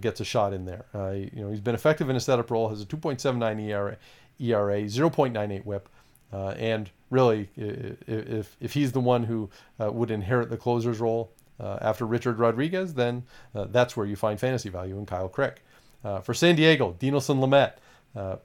gets 0.00 0.20
a 0.20 0.24
shot 0.24 0.52
in 0.52 0.64
there. 0.64 0.84
you 0.94 1.42
know 1.42 1.50
he's 1.50 1.60
been 1.60 1.74
effective 1.74 2.10
in 2.10 2.16
a 2.16 2.20
setup 2.20 2.50
role, 2.50 2.68
has 2.68 2.80
a 2.80 2.86
2.79 2.86 3.60
ERA, 3.62 3.96
ERA 4.40 4.82
0.98 4.82 5.64
WHIP. 5.64 5.88
Uh, 6.32 6.48
and 6.58 6.90
really, 7.10 7.48
if, 7.56 8.56
if 8.60 8.72
he's 8.72 8.92
the 8.92 9.00
one 9.00 9.24
who 9.24 9.48
uh, 9.80 9.90
would 9.90 10.10
inherit 10.10 10.50
the 10.50 10.56
closer's 10.56 10.98
role 10.98 11.30
uh, 11.60 11.78
after 11.80 12.04
Richard 12.04 12.38
Rodriguez, 12.38 12.94
then 12.94 13.24
uh, 13.54 13.64
that's 13.70 13.96
where 13.96 14.06
you 14.06 14.16
find 14.16 14.38
fantasy 14.38 14.68
value 14.68 14.98
in 14.98 15.06
Kyle 15.06 15.28
Crick. 15.28 15.62
Uh, 16.04 16.20
for 16.20 16.34
San 16.34 16.56
Diego, 16.56 16.94
Dinelson 16.98 17.38
Lamet, 17.38 17.74
uh, 18.14 18.36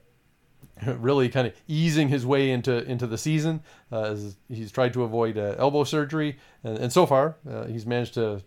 really 0.98 1.28
kind 1.28 1.46
of 1.46 1.54
easing 1.68 2.08
his 2.08 2.24
way 2.24 2.50
into 2.50 2.82
into 2.90 3.06
the 3.06 3.18
season 3.18 3.62
as 3.90 4.36
he's 4.48 4.72
tried 4.72 4.92
to 4.92 5.02
avoid 5.02 5.36
elbow 5.36 5.84
surgery, 5.84 6.38
and, 6.64 6.78
and 6.78 6.92
so 6.92 7.04
far 7.04 7.36
he's 7.68 7.84
managed 7.84 8.14
to 8.14 8.42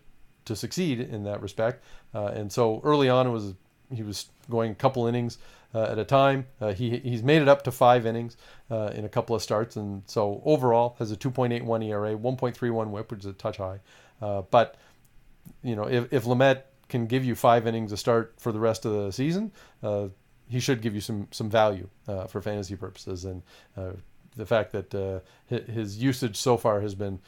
to 0.46 0.56
succeed 0.56 1.00
in 1.00 1.24
that 1.24 1.42
respect. 1.42 1.84
and 2.14 2.52
so 2.52 2.82
early 2.84 3.10
on, 3.10 3.28
it 3.28 3.32
was 3.32 3.54
he 3.94 4.04
was 4.04 4.28
going 4.50 4.72
a 4.72 4.76
couple 4.76 5.06
innings 5.06 5.38
uh, 5.74 5.84
at 5.84 6.00
a 6.00 6.06
time. 6.06 6.48
Uh, 6.60 6.74
he 6.74 6.98
he's 6.98 7.24
made 7.24 7.42
it 7.42 7.48
up 7.48 7.64
to 7.64 7.72
five 7.72 8.06
innings 8.06 8.38
uh, 8.72 8.92
in 8.96 9.06
a 9.06 9.10
couple 9.10 9.36
of 9.36 9.42
starts, 9.42 9.76
and 9.76 10.04
so 10.08 10.42
overall 10.46 10.96
has 11.00 11.12
a 11.12 11.18
2.81 11.18 11.86
ERA, 11.86 12.16
1.31 12.16 12.88
WHIP, 12.88 13.12
which 13.12 13.20
is 13.20 13.26
a 13.26 13.34
touch 13.34 13.58
high. 13.58 13.80
but 14.20 14.76
you 15.64 15.76
know, 15.76 15.88
if 15.88 16.12
if 16.12 16.24
Lamet 16.26 16.64
can 16.88 17.08
give 17.08 17.26
you 17.26 17.36
five 17.36 17.68
innings 17.68 17.92
a 17.92 17.98
start 17.98 18.36
for 18.38 18.52
the 18.52 18.60
rest 18.60 18.86
of 18.86 18.92
the 18.94 19.12
season, 19.12 19.52
he 20.48 20.60
should 20.60 20.82
give 20.82 20.94
you 20.94 21.02
some 21.02 21.28
some 21.32 21.50
value 21.50 21.88
uh, 22.08 22.26
for 22.26 22.42
fantasy 22.42 22.76
purposes. 22.76 23.26
And 23.26 23.42
uh, 23.78 23.92
the 24.36 24.46
fact 24.46 24.72
that 24.72 24.96
uh, 24.96 25.20
his 25.48 25.98
usage 25.98 26.38
so 26.38 26.58
far 26.58 26.82
has 26.82 26.96
been 26.96 27.20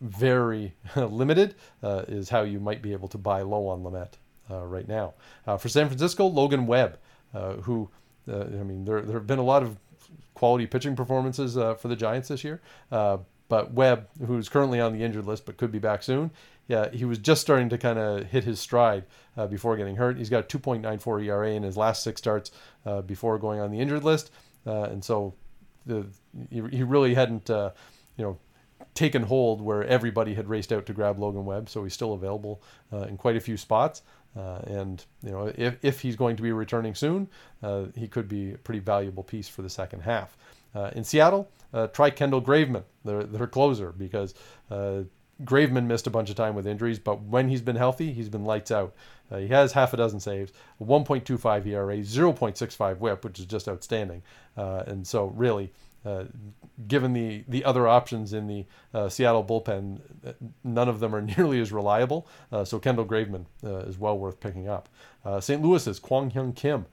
very 0.00 0.74
limited 0.96 1.54
is 1.82 2.28
how 2.28 2.42
you 2.42 2.60
might 2.60 2.82
be 2.82 2.92
able 2.92 3.08
to 3.08 3.18
buy 3.18 3.42
low 3.42 3.66
on 3.66 3.82
Lamet 3.82 4.14
right 4.48 4.88
now. 4.88 5.14
for 5.58 5.68
San 5.68 5.86
Francisco, 5.86 6.26
Logan 6.26 6.66
Webb. 6.66 6.98
Uh, 7.32 7.54
who, 7.54 7.88
uh, 8.28 8.40
I 8.40 8.64
mean, 8.64 8.84
there, 8.84 9.02
there 9.02 9.14
have 9.14 9.26
been 9.26 9.38
a 9.38 9.44
lot 9.44 9.62
of 9.62 9.76
quality 10.34 10.66
pitching 10.66 10.96
performances 10.96 11.56
uh, 11.56 11.74
for 11.74 11.88
the 11.88 11.96
Giants 11.96 12.28
this 12.28 12.42
year. 12.42 12.60
but 12.90 13.72
Webb, 13.72 14.08
who's 14.26 14.48
currently 14.48 14.80
on 14.80 14.92
the 14.92 15.04
injured 15.04 15.26
list 15.26 15.46
but 15.46 15.56
could 15.56 15.70
be 15.70 15.78
back 15.78 16.02
soon, 16.02 16.30
yeah, 16.66 16.88
he 16.90 17.04
was 17.04 17.18
just 17.18 17.40
starting 17.40 17.68
to 17.70 17.78
kind 17.78 17.98
of 17.98 18.26
hit 18.26 18.44
his 18.44 18.60
stride 18.60 19.04
uh, 19.36 19.46
before 19.48 19.76
getting 19.76 19.96
hurt. 19.96 20.16
He's 20.18 20.30
got 20.30 20.48
2.94 20.48 21.24
ERA 21.24 21.50
in 21.50 21.64
his 21.64 21.76
last 21.76 22.04
six 22.04 22.20
starts 22.20 22.52
uh, 22.86 23.02
before 23.02 23.38
going 23.38 23.60
on 23.60 23.72
the 23.72 23.80
injured 23.80 24.04
list, 24.04 24.30
uh, 24.66 24.84
and 24.84 25.04
so 25.04 25.34
the, 25.86 26.06
he, 26.50 26.82
really 26.82 27.14
hadn't, 27.14 27.48
you 27.48 27.72
know, 28.18 28.38
taken 28.94 29.22
hold 29.22 29.60
where 29.60 29.84
everybody 29.84 30.34
had 30.34 30.48
raced 30.48 30.72
out 30.72 30.86
to 30.86 30.92
grab 30.92 31.18
Logan 31.18 31.44
Webb. 31.44 31.68
So 31.68 31.84
he's 31.84 31.94
still 31.94 32.12
available 32.12 32.62
in 32.92 33.16
quite 33.16 33.36
a 33.36 33.40
few 33.40 33.56
spots. 33.56 34.02
Uh, 34.36 34.60
and 34.66 35.04
you 35.24 35.30
know, 35.30 35.52
if, 35.56 35.76
if 35.82 36.00
he's 36.00 36.16
going 36.16 36.36
to 36.36 36.42
be 36.42 36.52
returning 36.52 36.94
soon, 36.94 37.28
uh, 37.62 37.86
he 37.96 38.06
could 38.06 38.28
be 38.28 38.52
a 38.52 38.58
pretty 38.58 38.80
valuable 38.80 39.22
piece 39.22 39.48
for 39.48 39.62
the 39.62 39.68
second 39.68 40.00
half. 40.00 40.36
Uh, 40.74 40.90
in 40.94 41.02
Seattle, 41.02 41.50
uh, 41.72 41.88
try 41.88 42.10
Kendall 42.10 42.40
Graveman, 42.40 42.84
their, 43.04 43.24
their 43.24 43.46
closer, 43.46 43.90
because 43.92 44.34
uh, 44.70 45.00
Graveman 45.44 45.86
missed 45.86 46.06
a 46.06 46.10
bunch 46.10 46.30
of 46.30 46.36
time 46.36 46.54
with 46.54 46.66
injuries, 46.66 46.98
but 46.98 47.22
when 47.22 47.48
he's 47.48 47.62
been 47.62 47.76
healthy, 47.76 48.12
he's 48.12 48.28
been 48.28 48.44
lights 48.44 48.70
out. 48.70 48.94
Uh, 49.30 49.38
he 49.38 49.48
has 49.48 49.72
half 49.72 49.92
a 49.92 49.96
dozen 49.96 50.20
saves, 50.20 50.52
1.25 50.80 51.66
ERA, 51.66 51.96
0.65 51.98 52.98
WHIP, 52.98 53.24
which 53.24 53.38
is 53.38 53.46
just 53.46 53.68
outstanding. 53.68 54.22
and 54.56 55.06
so, 55.06 55.26
really, 55.26 55.72
uh, 56.04 56.24
given 56.88 57.12
the 57.12 57.44
the 57.48 57.64
other 57.64 57.86
options 57.86 58.32
in 58.32 58.46
the 58.46 58.64
uh, 58.94 59.08
Seattle 59.08 59.44
bullpen, 59.44 60.00
none 60.64 60.88
of 60.88 61.00
them 61.00 61.14
are 61.14 61.20
nearly 61.36 61.60
as 61.60 61.72
reliable. 61.72 62.26
Uh, 62.50 62.64
so 62.64 62.78
Kendall 62.78 63.04
Graveman 63.04 63.44
uh, 63.64 63.78
is 63.80 63.98
well 63.98 64.18
worth 64.18 64.40
picking 64.40 64.68
up. 64.68 64.88
Uh, 65.24 65.40
St. 65.40 65.60
Louis's 65.62 65.98
Kwang 65.98 66.30
Hyun 66.30 66.54
Kim. 66.54 66.86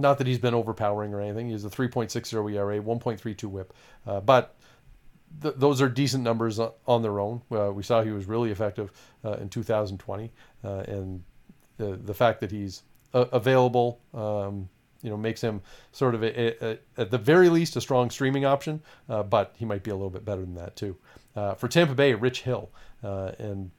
Not 0.00 0.18
that 0.18 0.26
he's 0.26 0.38
been 0.38 0.54
overpowering 0.54 1.12
or 1.12 1.20
anything. 1.20 1.48
He's 1.50 1.64
a 1.64 1.70
3.60 1.70 2.54
ERA, 2.54 2.80
1.32 2.80 3.44
WHIP, 3.44 3.74
but 4.24 4.54
th- 5.42 5.54
those 5.56 5.80
are 5.80 5.88
decent 5.88 6.24
numbers 6.24 6.58
on 6.58 7.02
their 7.02 7.20
own. 7.20 7.42
we 7.48 7.82
saw 7.82 8.02
he 8.02 8.10
was 8.10 8.26
really 8.26 8.50
effective 8.50 8.92
in 9.24 9.48
2020, 9.48 10.32
and 10.62 11.22
the 11.76 11.96
the 11.96 12.14
fact 12.14 12.40
that 12.40 12.50
he's 12.50 12.82
available. 13.12 14.00
Um, 14.14 14.68
you 15.02 15.10
know 15.10 15.16
makes 15.16 15.40
him 15.40 15.60
sort 15.92 16.14
of 16.14 16.22
a, 16.22 16.64
a, 16.64 16.70
a, 16.72 16.78
at 16.96 17.10
the 17.10 17.18
very 17.18 17.48
least 17.48 17.76
a 17.76 17.80
strong 17.80 18.10
streaming 18.10 18.44
option, 18.44 18.82
uh, 19.08 19.22
but 19.22 19.54
he 19.56 19.64
might 19.64 19.82
be 19.82 19.90
a 19.90 19.94
little 19.94 20.10
bit 20.10 20.24
better 20.24 20.40
than 20.40 20.54
that 20.54 20.76
too. 20.76 20.96
Uh, 21.36 21.54
for 21.54 21.68
Tampa 21.68 21.94
Bay, 21.94 22.14
Rich 22.14 22.42
Hill, 22.42 22.70
uh, 23.02 23.32
and 23.38 23.70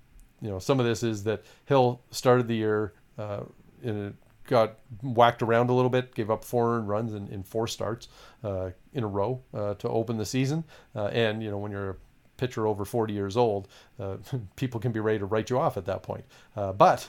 you 0.42 0.50
know 0.50 0.60
some 0.60 0.80
of 0.80 0.86
this 0.86 1.04
is 1.04 1.24
that 1.24 1.44
Hill 1.66 2.02
started 2.12 2.48
the 2.48 2.56
year 2.56 2.94
uh, 3.18 3.42
in 3.84 4.16
got 4.50 4.80
whacked 5.02 5.42
around 5.42 5.70
a 5.70 5.74
little 5.74 5.90
bit, 5.90 6.14
gave 6.14 6.30
up 6.30 6.44
four 6.44 6.82
runs 6.82 7.14
in, 7.14 7.28
in 7.30 7.44
four 7.44 7.68
starts 7.68 8.10
uh, 8.44 8.72
in 8.94 9.04
a 9.04 9.08
row 9.08 9.42
uh, 9.54 9.76
to 9.76 9.88
open 9.88 10.18
the 10.18 10.26
season, 10.26 10.66
and 10.96 11.42
you 11.42 11.50
know 11.50 11.58
when 11.58 11.72
you're 11.72 11.92
a 11.92 11.96
pitcher 12.40 12.66
over 12.66 12.86
40 12.86 13.14
years 13.14 13.38
old, 13.38 13.68
uh, 14.00 14.18
people 14.56 14.80
can 14.80 14.92
be 14.92 15.00
ready 15.00 15.20
to 15.20 15.26
write 15.26 15.50
you 15.50 15.60
off 15.60 15.78
at 15.78 15.86
that 15.86 16.02
point. 16.02 16.24
Uh, 16.56 16.72
but 16.72 17.08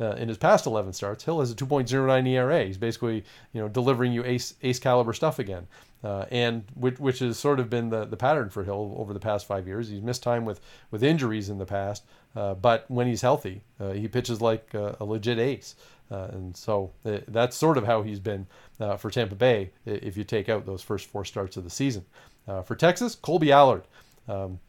uh, 0.00 0.10
in 0.12 0.28
his 0.28 0.36
past 0.36 0.66
11 0.66 0.92
starts, 0.92 1.24
Hill 1.24 1.40
has 1.40 1.50
a 1.50 1.54
2.09 1.54 2.28
ERA. 2.28 2.64
He's 2.64 2.76
basically 2.76 3.24
you 3.52 3.60
know 3.60 3.68
delivering 3.68 4.12
you 4.12 4.24
ace 4.24 4.54
ace 4.62 4.78
caliber 4.78 5.12
stuff 5.12 5.38
again, 5.38 5.66
uh, 6.04 6.26
and 6.30 6.64
which, 6.74 6.98
which 6.98 7.20
has 7.20 7.38
sort 7.38 7.60
of 7.60 7.70
been 7.70 7.88
the, 7.88 8.04
the 8.04 8.16
pattern 8.16 8.50
for 8.50 8.64
Hill 8.64 8.94
over 8.98 9.14
the 9.14 9.20
past 9.20 9.46
five 9.46 9.66
years. 9.66 9.88
He's 9.88 10.02
missed 10.02 10.22
time 10.22 10.44
with 10.44 10.60
with 10.90 11.02
injuries 11.02 11.48
in 11.48 11.58
the 11.58 11.66
past, 11.66 12.04
uh, 12.34 12.54
but 12.54 12.84
when 12.90 13.06
he's 13.06 13.22
healthy, 13.22 13.62
uh, 13.80 13.92
he 13.92 14.08
pitches 14.08 14.40
like 14.40 14.74
a 14.74 15.04
legit 15.04 15.38
ace. 15.38 15.76
Uh, 16.12 16.28
and 16.32 16.56
so 16.56 16.92
uh, 17.06 17.18
that's 17.28 17.56
sort 17.56 17.78
of 17.78 17.86
how 17.86 18.02
he's 18.02 18.20
been 18.20 18.46
uh, 18.78 18.96
for 18.96 19.10
Tampa 19.10 19.34
Bay 19.34 19.70
if 19.86 20.16
you 20.16 20.24
take 20.24 20.48
out 20.48 20.66
those 20.66 20.82
first 20.82 21.08
four 21.08 21.24
starts 21.24 21.56
of 21.56 21.64
the 21.64 21.70
season. 21.70 22.04
Uh, 22.46 22.60
for 22.62 22.74
Texas, 22.74 23.16
Kolby 23.16 23.50
Allard. 23.50 23.84
Um, 24.28 24.60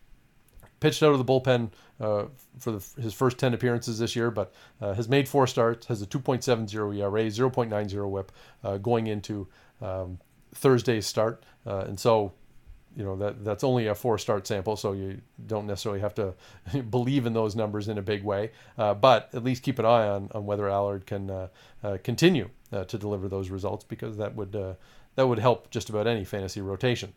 pitched 0.80 1.04
out 1.04 1.12
of 1.12 1.18
the 1.18 1.26
bullpen 1.26 1.70
uh, 2.00 2.26
for 2.60 2.72
the, 2.72 3.02
his 3.02 3.14
first 3.14 3.38
10 3.38 3.54
appearances 3.54 4.00
this 4.00 4.16
year, 4.16 4.32
but 4.32 4.54
uh, 4.82 4.94
has 4.94 5.08
made 5.08 5.28
four 5.28 5.48
starts, 5.48 5.86
has 5.88 6.02
a 6.02 6.06
2.70 6.06 6.74
ERA, 6.74 7.24
0.90 7.24 8.10
whip 8.10 8.32
uh, 8.64 8.78
going 8.78 9.08
into 9.08 9.48
um, 9.82 10.20
Thursday's 10.54 11.06
start. 11.06 11.44
And 11.66 11.98
so, 11.98 12.34
you 12.96 13.04
know, 13.04 13.16
that 13.16 13.44
that's 13.44 13.64
only 13.64 13.88
a 13.88 13.96
four 13.96 14.18
start 14.18 14.46
sample, 14.46 14.76
so 14.76 14.94
you 14.94 15.20
don't 15.48 15.66
necessarily 15.66 16.02
have 16.02 16.14
to 16.16 16.34
believe 16.90 17.26
in 17.26 17.34
those 17.34 17.56
numbers 17.56 17.88
in 17.88 17.98
a 17.98 18.02
big 18.02 18.24
way. 18.24 18.52
Uh, 18.78 18.94
but 18.94 19.30
at 19.34 19.44
least 19.44 19.64
keep 19.64 19.80
an 19.80 19.86
eye 19.86 20.08
on, 20.08 20.30
on 20.34 20.46
whether 20.46 20.70
Allard 20.70 21.06
can 21.06 21.30
uh, 21.30 21.48
uh 21.84 21.98
continue 22.04 22.50
uh, 22.72 22.84
to 22.86 22.98
deliver 22.98 23.28
those 23.28 23.50
results 23.50 23.84
because 23.84 24.18
that 24.18 24.36
would 24.36 24.56
uh, 24.56 24.74
that 25.16 25.28
would 25.28 25.40
help 25.40 25.70
just 25.70 25.90
about 25.90 26.08
any 26.08 26.24
fantasy 26.24 26.62
rotation. 26.62 27.14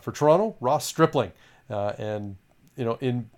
for 0.00 0.12
Toronto, 0.12 0.56
Ross 0.60 0.86
Stripling. 0.86 1.32
and 1.68 2.36
you 2.76 2.84
know, 2.84 2.96
in 3.00 3.28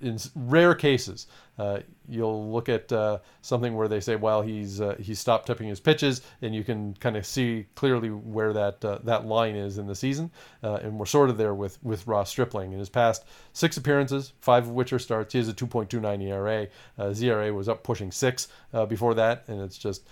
in 0.00 0.18
rare 0.34 0.74
cases, 0.74 1.26
uh, 1.58 1.80
you'll 2.08 2.52
look 2.52 2.68
at 2.68 2.92
uh, 2.92 3.18
something 3.40 3.74
where 3.74 3.88
they 3.88 4.00
say, 4.00 4.16
"Well, 4.16 4.42
he's 4.42 4.80
uh, 4.80 4.96
he's 5.00 5.18
stopped 5.18 5.46
tipping 5.46 5.68
his 5.68 5.80
pitches," 5.80 6.20
and 6.42 6.54
you 6.54 6.64
can 6.64 6.94
kind 6.94 7.16
of 7.16 7.24
see 7.24 7.66
clearly 7.74 8.10
where 8.10 8.52
that 8.52 8.84
uh, 8.84 8.98
that 9.04 9.26
line 9.26 9.56
is 9.56 9.78
in 9.78 9.86
the 9.86 9.94
season. 9.94 10.30
Uh, 10.62 10.74
and 10.82 10.98
we're 10.98 11.06
sort 11.06 11.30
of 11.30 11.38
there 11.38 11.54
with 11.54 11.82
with 11.82 12.06
Ross 12.06 12.30
Stripling. 12.30 12.72
In 12.72 12.78
his 12.78 12.90
past 12.90 13.24
six 13.52 13.76
appearances, 13.76 14.32
five 14.40 14.64
of 14.64 14.70
which 14.70 14.92
are 14.92 14.98
starts, 14.98 15.32
he 15.32 15.38
has 15.38 15.48
a 15.48 15.54
2.29 15.54 16.22
ERA. 16.22 16.68
Uh, 16.98 17.04
ZRA 17.04 17.54
was 17.54 17.68
up 17.68 17.82
pushing 17.82 18.12
six 18.12 18.48
before 18.88 19.14
that, 19.14 19.44
and 19.48 19.60
it's 19.60 19.78
just. 19.78 20.06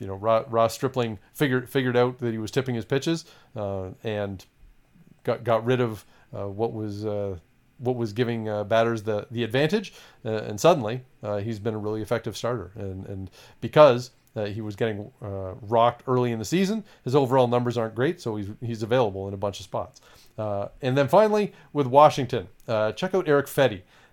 you 0.00 0.08
know, 0.08 0.14
Ross 0.16 0.74
Stripling 0.74 1.18
figured 1.32 1.68
figured 1.68 1.96
out 1.96 2.18
that 2.18 2.32
he 2.32 2.38
was 2.38 2.50
tipping 2.50 2.74
his 2.74 2.84
pitches, 2.84 3.24
and 3.54 4.44
got 5.24 5.42
got 5.42 5.64
rid 5.64 5.80
of 5.80 6.04
uh, 6.34 6.48
what 6.48 6.72
was 6.72 7.04
uh, 7.04 7.36
what 7.78 7.96
was 7.96 8.12
giving 8.12 8.48
uh, 8.48 8.64
batters 8.64 9.02
the 9.02 9.26
the 9.30 9.44
advantage, 9.44 9.92
and 10.22 10.60
suddenly 10.60 11.02
he's 11.42 11.58
been 11.58 11.74
a 11.74 11.78
really 11.78 12.02
effective 12.02 12.36
starter. 12.36 12.72
And 12.76 13.06
and 13.06 13.30
because 13.60 14.10
uh, 14.36 14.46
he 14.46 14.60
was 14.60 14.74
getting 14.74 15.10
uh, 15.22 15.54
rocked 15.62 16.02
early 16.06 16.32
in 16.32 16.38
the 16.38 16.44
season. 16.44 16.84
His 17.04 17.14
overall 17.14 17.46
numbers 17.46 17.78
aren't 17.78 17.94
great, 17.94 18.20
so 18.20 18.34
he's, 18.36 18.48
he's 18.60 18.82
available 18.82 19.28
in 19.28 19.34
a 19.34 19.36
bunch 19.36 19.60
of 19.60 19.64
spots. 19.64 20.00
Uh, 20.36 20.68
and 20.82 20.98
then 20.98 21.06
finally, 21.06 21.52
with 21.72 21.86
Washington, 21.86 22.48
check 22.66 23.14
out 23.14 23.28
Erick 23.28 23.46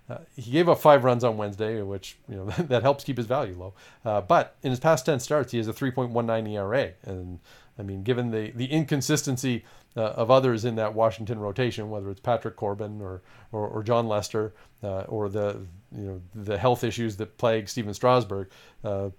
Fedde. 0.08 0.26
he 0.36 0.50
gave 0.50 0.68
up 0.68 0.78
five 0.78 1.04
runs 1.04 1.24
on 1.24 1.36
Wednesday, 1.36 1.82
which 1.82 2.16
you 2.28 2.36
know 2.36 2.44
that 2.58 2.82
helps 2.82 3.04
keep 3.04 3.16
his 3.16 3.26
value 3.26 3.56
low. 3.58 4.22
but 4.22 4.56
in 4.62 4.70
his 4.70 4.80
past 4.80 5.06
ten 5.06 5.20
starts, 5.20 5.52
he 5.52 5.58
has 5.58 5.68
a 5.68 5.72
3.19 5.72 6.48
ERA, 6.50 6.92
and 7.04 7.38
I 7.78 7.82
mean, 7.82 8.02
given 8.02 8.30
the 8.30 8.50
the 8.54 8.66
inconsistency 8.66 9.64
uh, 9.96 10.00
of 10.00 10.30
others 10.30 10.64
in 10.64 10.76
that 10.76 10.94
Washington 10.94 11.38
rotation, 11.38 11.90
whether 11.90 12.10
it's 12.10 12.20
Patrick 12.20 12.56
Corbin 12.56 13.00
or 13.00 13.22
or, 13.50 13.68
or 13.68 13.82
Jon 13.82 14.06
Lester 14.06 14.54
uh, 14.82 15.02
or 15.02 15.28
the 15.28 15.60
you 15.96 16.04
know 16.04 16.22
the 16.34 16.58
health 16.58 16.84
issues 16.84 17.16
that 17.16 17.36
plague 17.38 17.68
Stephen 17.68 17.94
Strasburg, 17.94 18.50
uh, 18.84 19.10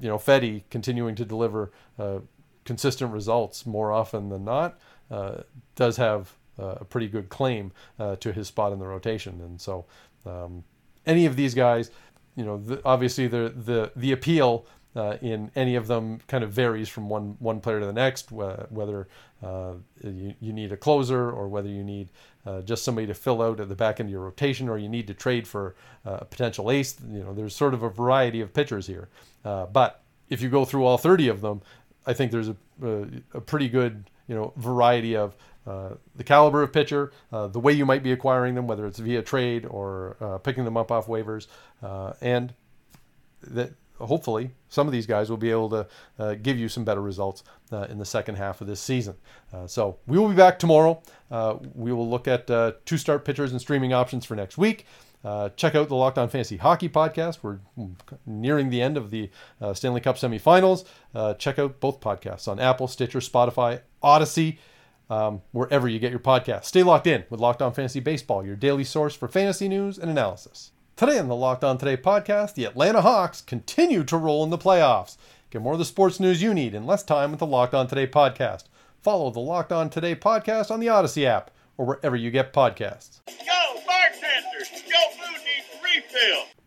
you 0.00 0.08
know 0.08 0.18
Fedde 0.18 0.62
continuing 0.70 1.14
to 1.16 1.24
deliver 1.24 1.72
uh, 1.98 2.18
consistent 2.64 3.12
results 3.12 3.66
more 3.66 3.92
often 3.92 4.28
than 4.28 4.44
not 4.44 4.78
uh, 5.10 5.38
does 5.74 5.96
have 5.96 6.34
uh, 6.58 6.76
a 6.80 6.84
pretty 6.84 7.08
good 7.08 7.28
claim 7.28 7.72
to 8.20 8.32
his 8.32 8.46
spot 8.48 8.72
in 8.72 8.78
the 8.78 8.86
rotation, 8.86 9.40
and 9.40 9.60
so 9.60 9.86
um, 10.26 10.64
any 11.06 11.26
of 11.26 11.36
these 11.36 11.54
guys, 11.54 11.90
you 12.36 12.44
know, 12.44 12.58
the, 12.58 12.80
obviously 12.84 13.26
the 13.26 13.52
the 13.54 13.92
the 13.96 14.12
appeal 14.12 14.66
uh, 14.94 15.16
in 15.22 15.50
any 15.56 15.74
of 15.74 15.86
them 15.86 16.20
kind 16.28 16.44
of 16.44 16.50
varies 16.52 16.88
from 16.88 17.08
one 17.08 17.36
one 17.38 17.60
player 17.60 17.80
to 17.80 17.86
the 17.86 17.92
next. 17.92 18.30
Whether 18.30 19.08
uh, 19.42 19.74
you, 20.02 20.34
you 20.40 20.52
need 20.52 20.72
a 20.72 20.76
closer 20.76 21.30
or 21.30 21.48
whether 21.48 21.68
you 21.68 21.82
need 21.82 22.08
uh, 22.46 22.60
just 22.62 22.84
somebody 22.84 23.06
to 23.06 23.14
fill 23.14 23.42
out 23.42 23.60
at 23.60 23.68
the 23.68 23.74
back 23.74 24.00
end 24.00 24.08
of 24.08 24.12
your 24.12 24.22
rotation, 24.22 24.68
or 24.68 24.78
you 24.78 24.88
need 24.88 25.06
to 25.06 25.14
trade 25.14 25.46
for 25.46 25.74
uh, 26.06 26.18
a 26.20 26.24
potential 26.24 26.70
ace. 26.70 26.96
You 27.08 27.24
know, 27.24 27.34
there's 27.34 27.54
sort 27.54 27.74
of 27.74 27.82
a 27.82 27.88
variety 27.88 28.40
of 28.40 28.52
pitchers 28.52 28.86
here. 28.86 29.08
Uh, 29.44 29.66
but 29.66 30.02
if 30.28 30.40
you 30.40 30.48
go 30.48 30.64
through 30.64 30.84
all 30.84 30.98
30 30.98 31.28
of 31.28 31.40
them, 31.40 31.62
I 32.06 32.12
think 32.12 32.32
there's 32.32 32.48
a, 32.48 32.56
a, 32.82 33.06
a 33.34 33.40
pretty 33.40 33.68
good 33.68 34.04
you 34.28 34.34
know 34.34 34.52
variety 34.56 35.16
of 35.16 35.36
the 35.64 36.24
caliber 36.24 36.62
of 36.62 36.72
pitcher, 36.72 37.12
uh, 37.32 37.46
the 37.46 37.60
way 37.60 37.72
you 37.72 37.86
might 37.86 38.02
be 38.02 38.12
acquiring 38.12 38.54
them, 38.54 38.66
whether 38.66 38.86
it's 38.86 38.98
via 38.98 39.22
trade 39.22 39.66
or 39.66 40.16
uh, 40.20 40.38
picking 40.38 40.64
them 40.64 40.76
up 40.76 40.90
off 40.90 41.06
waivers, 41.06 41.46
and 42.20 42.54
that 43.42 43.72
hopefully 44.06 44.50
some 44.68 44.86
of 44.86 44.92
these 44.92 45.06
guys 45.06 45.30
will 45.30 45.36
be 45.36 45.50
able 45.50 45.68
to 45.68 45.86
uh, 46.18 46.34
give 46.34 46.58
you 46.58 46.68
some 46.68 46.84
better 46.84 47.02
results 47.02 47.42
uh, 47.72 47.86
in 47.90 47.98
the 47.98 48.04
second 48.04 48.36
half 48.36 48.60
of 48.60 48.66
this 48.66 48.80
season. 48.80 49.14
Uh, 49.52 49.66
so 49.66 49.98
we 50.06 50.18
will 50.18 50.28
be 50.28 50.34
back 50.34 50.58
tomorrow. 50.58 51.00
Uh, 51.30 51.56
we 51.74 51.92
will 51.92 52.08
look 52.08 52.28
at 52.28 52.50
uh, 52.50 52.72
two 52.84 52.96
start 52.96 53.24
pitchers 53.24 53.52
and 53.52 53.60
streaming 53.60 53.92
options 53.92 54.24
for 54.24 54.34
next 54.34 54.58
week. 54.58 54.86
Uh, 55.24 55.48
check 55.50 55.76
out 55.76 55.88
the 55.88 55.94
Locked 55.94 56.18
On 56.18 56.28
Fantasy 56.28 56.56
Hockey 56.56 56.88
podcast. 56.88 57.38
We're 57.42 57.60
nearing 58.26 58.70
the 58.70 58.82
end 58.82 58.96
of 58.96 59.10
the 59.10 59.30
Stanley 59.72 60.00
Cup 60.00 60.16
semifinals. 60.16 60.84
check 61.38 61.60
out 61.60 61.78
both 61.78 62.00
podcasts 62.00 62.48
on 62.48 62.58
Apple, 62.58 62.88
Stitcher, 62.88 63.20
Spotify, 63.20 63.82
Audacy. 64.02 64.58
Um, 65.12 65.42
wherever 65.52 65.86
you 65.86 65.98
get 65.98 66.10
your 66.10 66.20
podcast. 66.20 66.64
Stay 66.64 66.82
locked 66.82 67.06
in 67.06 67.24
with 67.28 67.38
Locked 67.38 67.60
On 67.60 67.74
Fantasy 67.74 68.00
Baseball, 68.00 68.46
your 68.46 68.56
daily 68.56 68.82
source 68.82 69.14
for 69.14 69.28
fantasy 69.28 69.68
news 69.68 69.98
and 69.98 70.10
analysis. 70.10 70.70
Today 70.96 71.18
on 71.18 71.28
the 71.28 71.36
Locked 71.36 71.64
On 71.64 71.76
Today 71.76 71.98
podcast, 71.98 72.54
the 72.54 72.64
Atlanta 72.64 73.02
Hawks 73.02 73.42
continue 73.42 74.04
to 74.04 74.16
roll 74.16 74.42
in 74.42 74.48
the 74.48 74.56
playoffs. 74.56 75.18
Get 75.50 75.60
more 75.60 75.74
of 75.74 75.78
the 75.78 75.84
sports 75.84 76.18
news 76.18 76.40
you 76.40 76.54
need 76.54 76.72
in 76.72 76.86
less 76.86 77.02
time 77.02 77.30
with 77.30 77.40
the 77.40 77.46
Locked 77.46 77.74
On 77.74 77.86
Today 77.86 78.06
podcast. 78.06 78.64
Follow 79.02 79.30
the 79.30 79.38
Locked 79.38 79.70
On 79.70 79.90
Today 79.90 80.14
podcast 80.14 80.70
on 80.70 80.80
the 80.80 80.86
Audacy 80.86 81.26
app 81.26 81.50
or 81.76 81.84
wherever 81.84 82.16
you 82.16 82.30
get 82.30 82.54
podcasts. 82.54 83.20
Go, 83.26 83.80
bartender! 83.86 84.64
Your 84.86 85.10
food 85.12 85.42
needs 85.44 85.68
refill! 85.84 86.61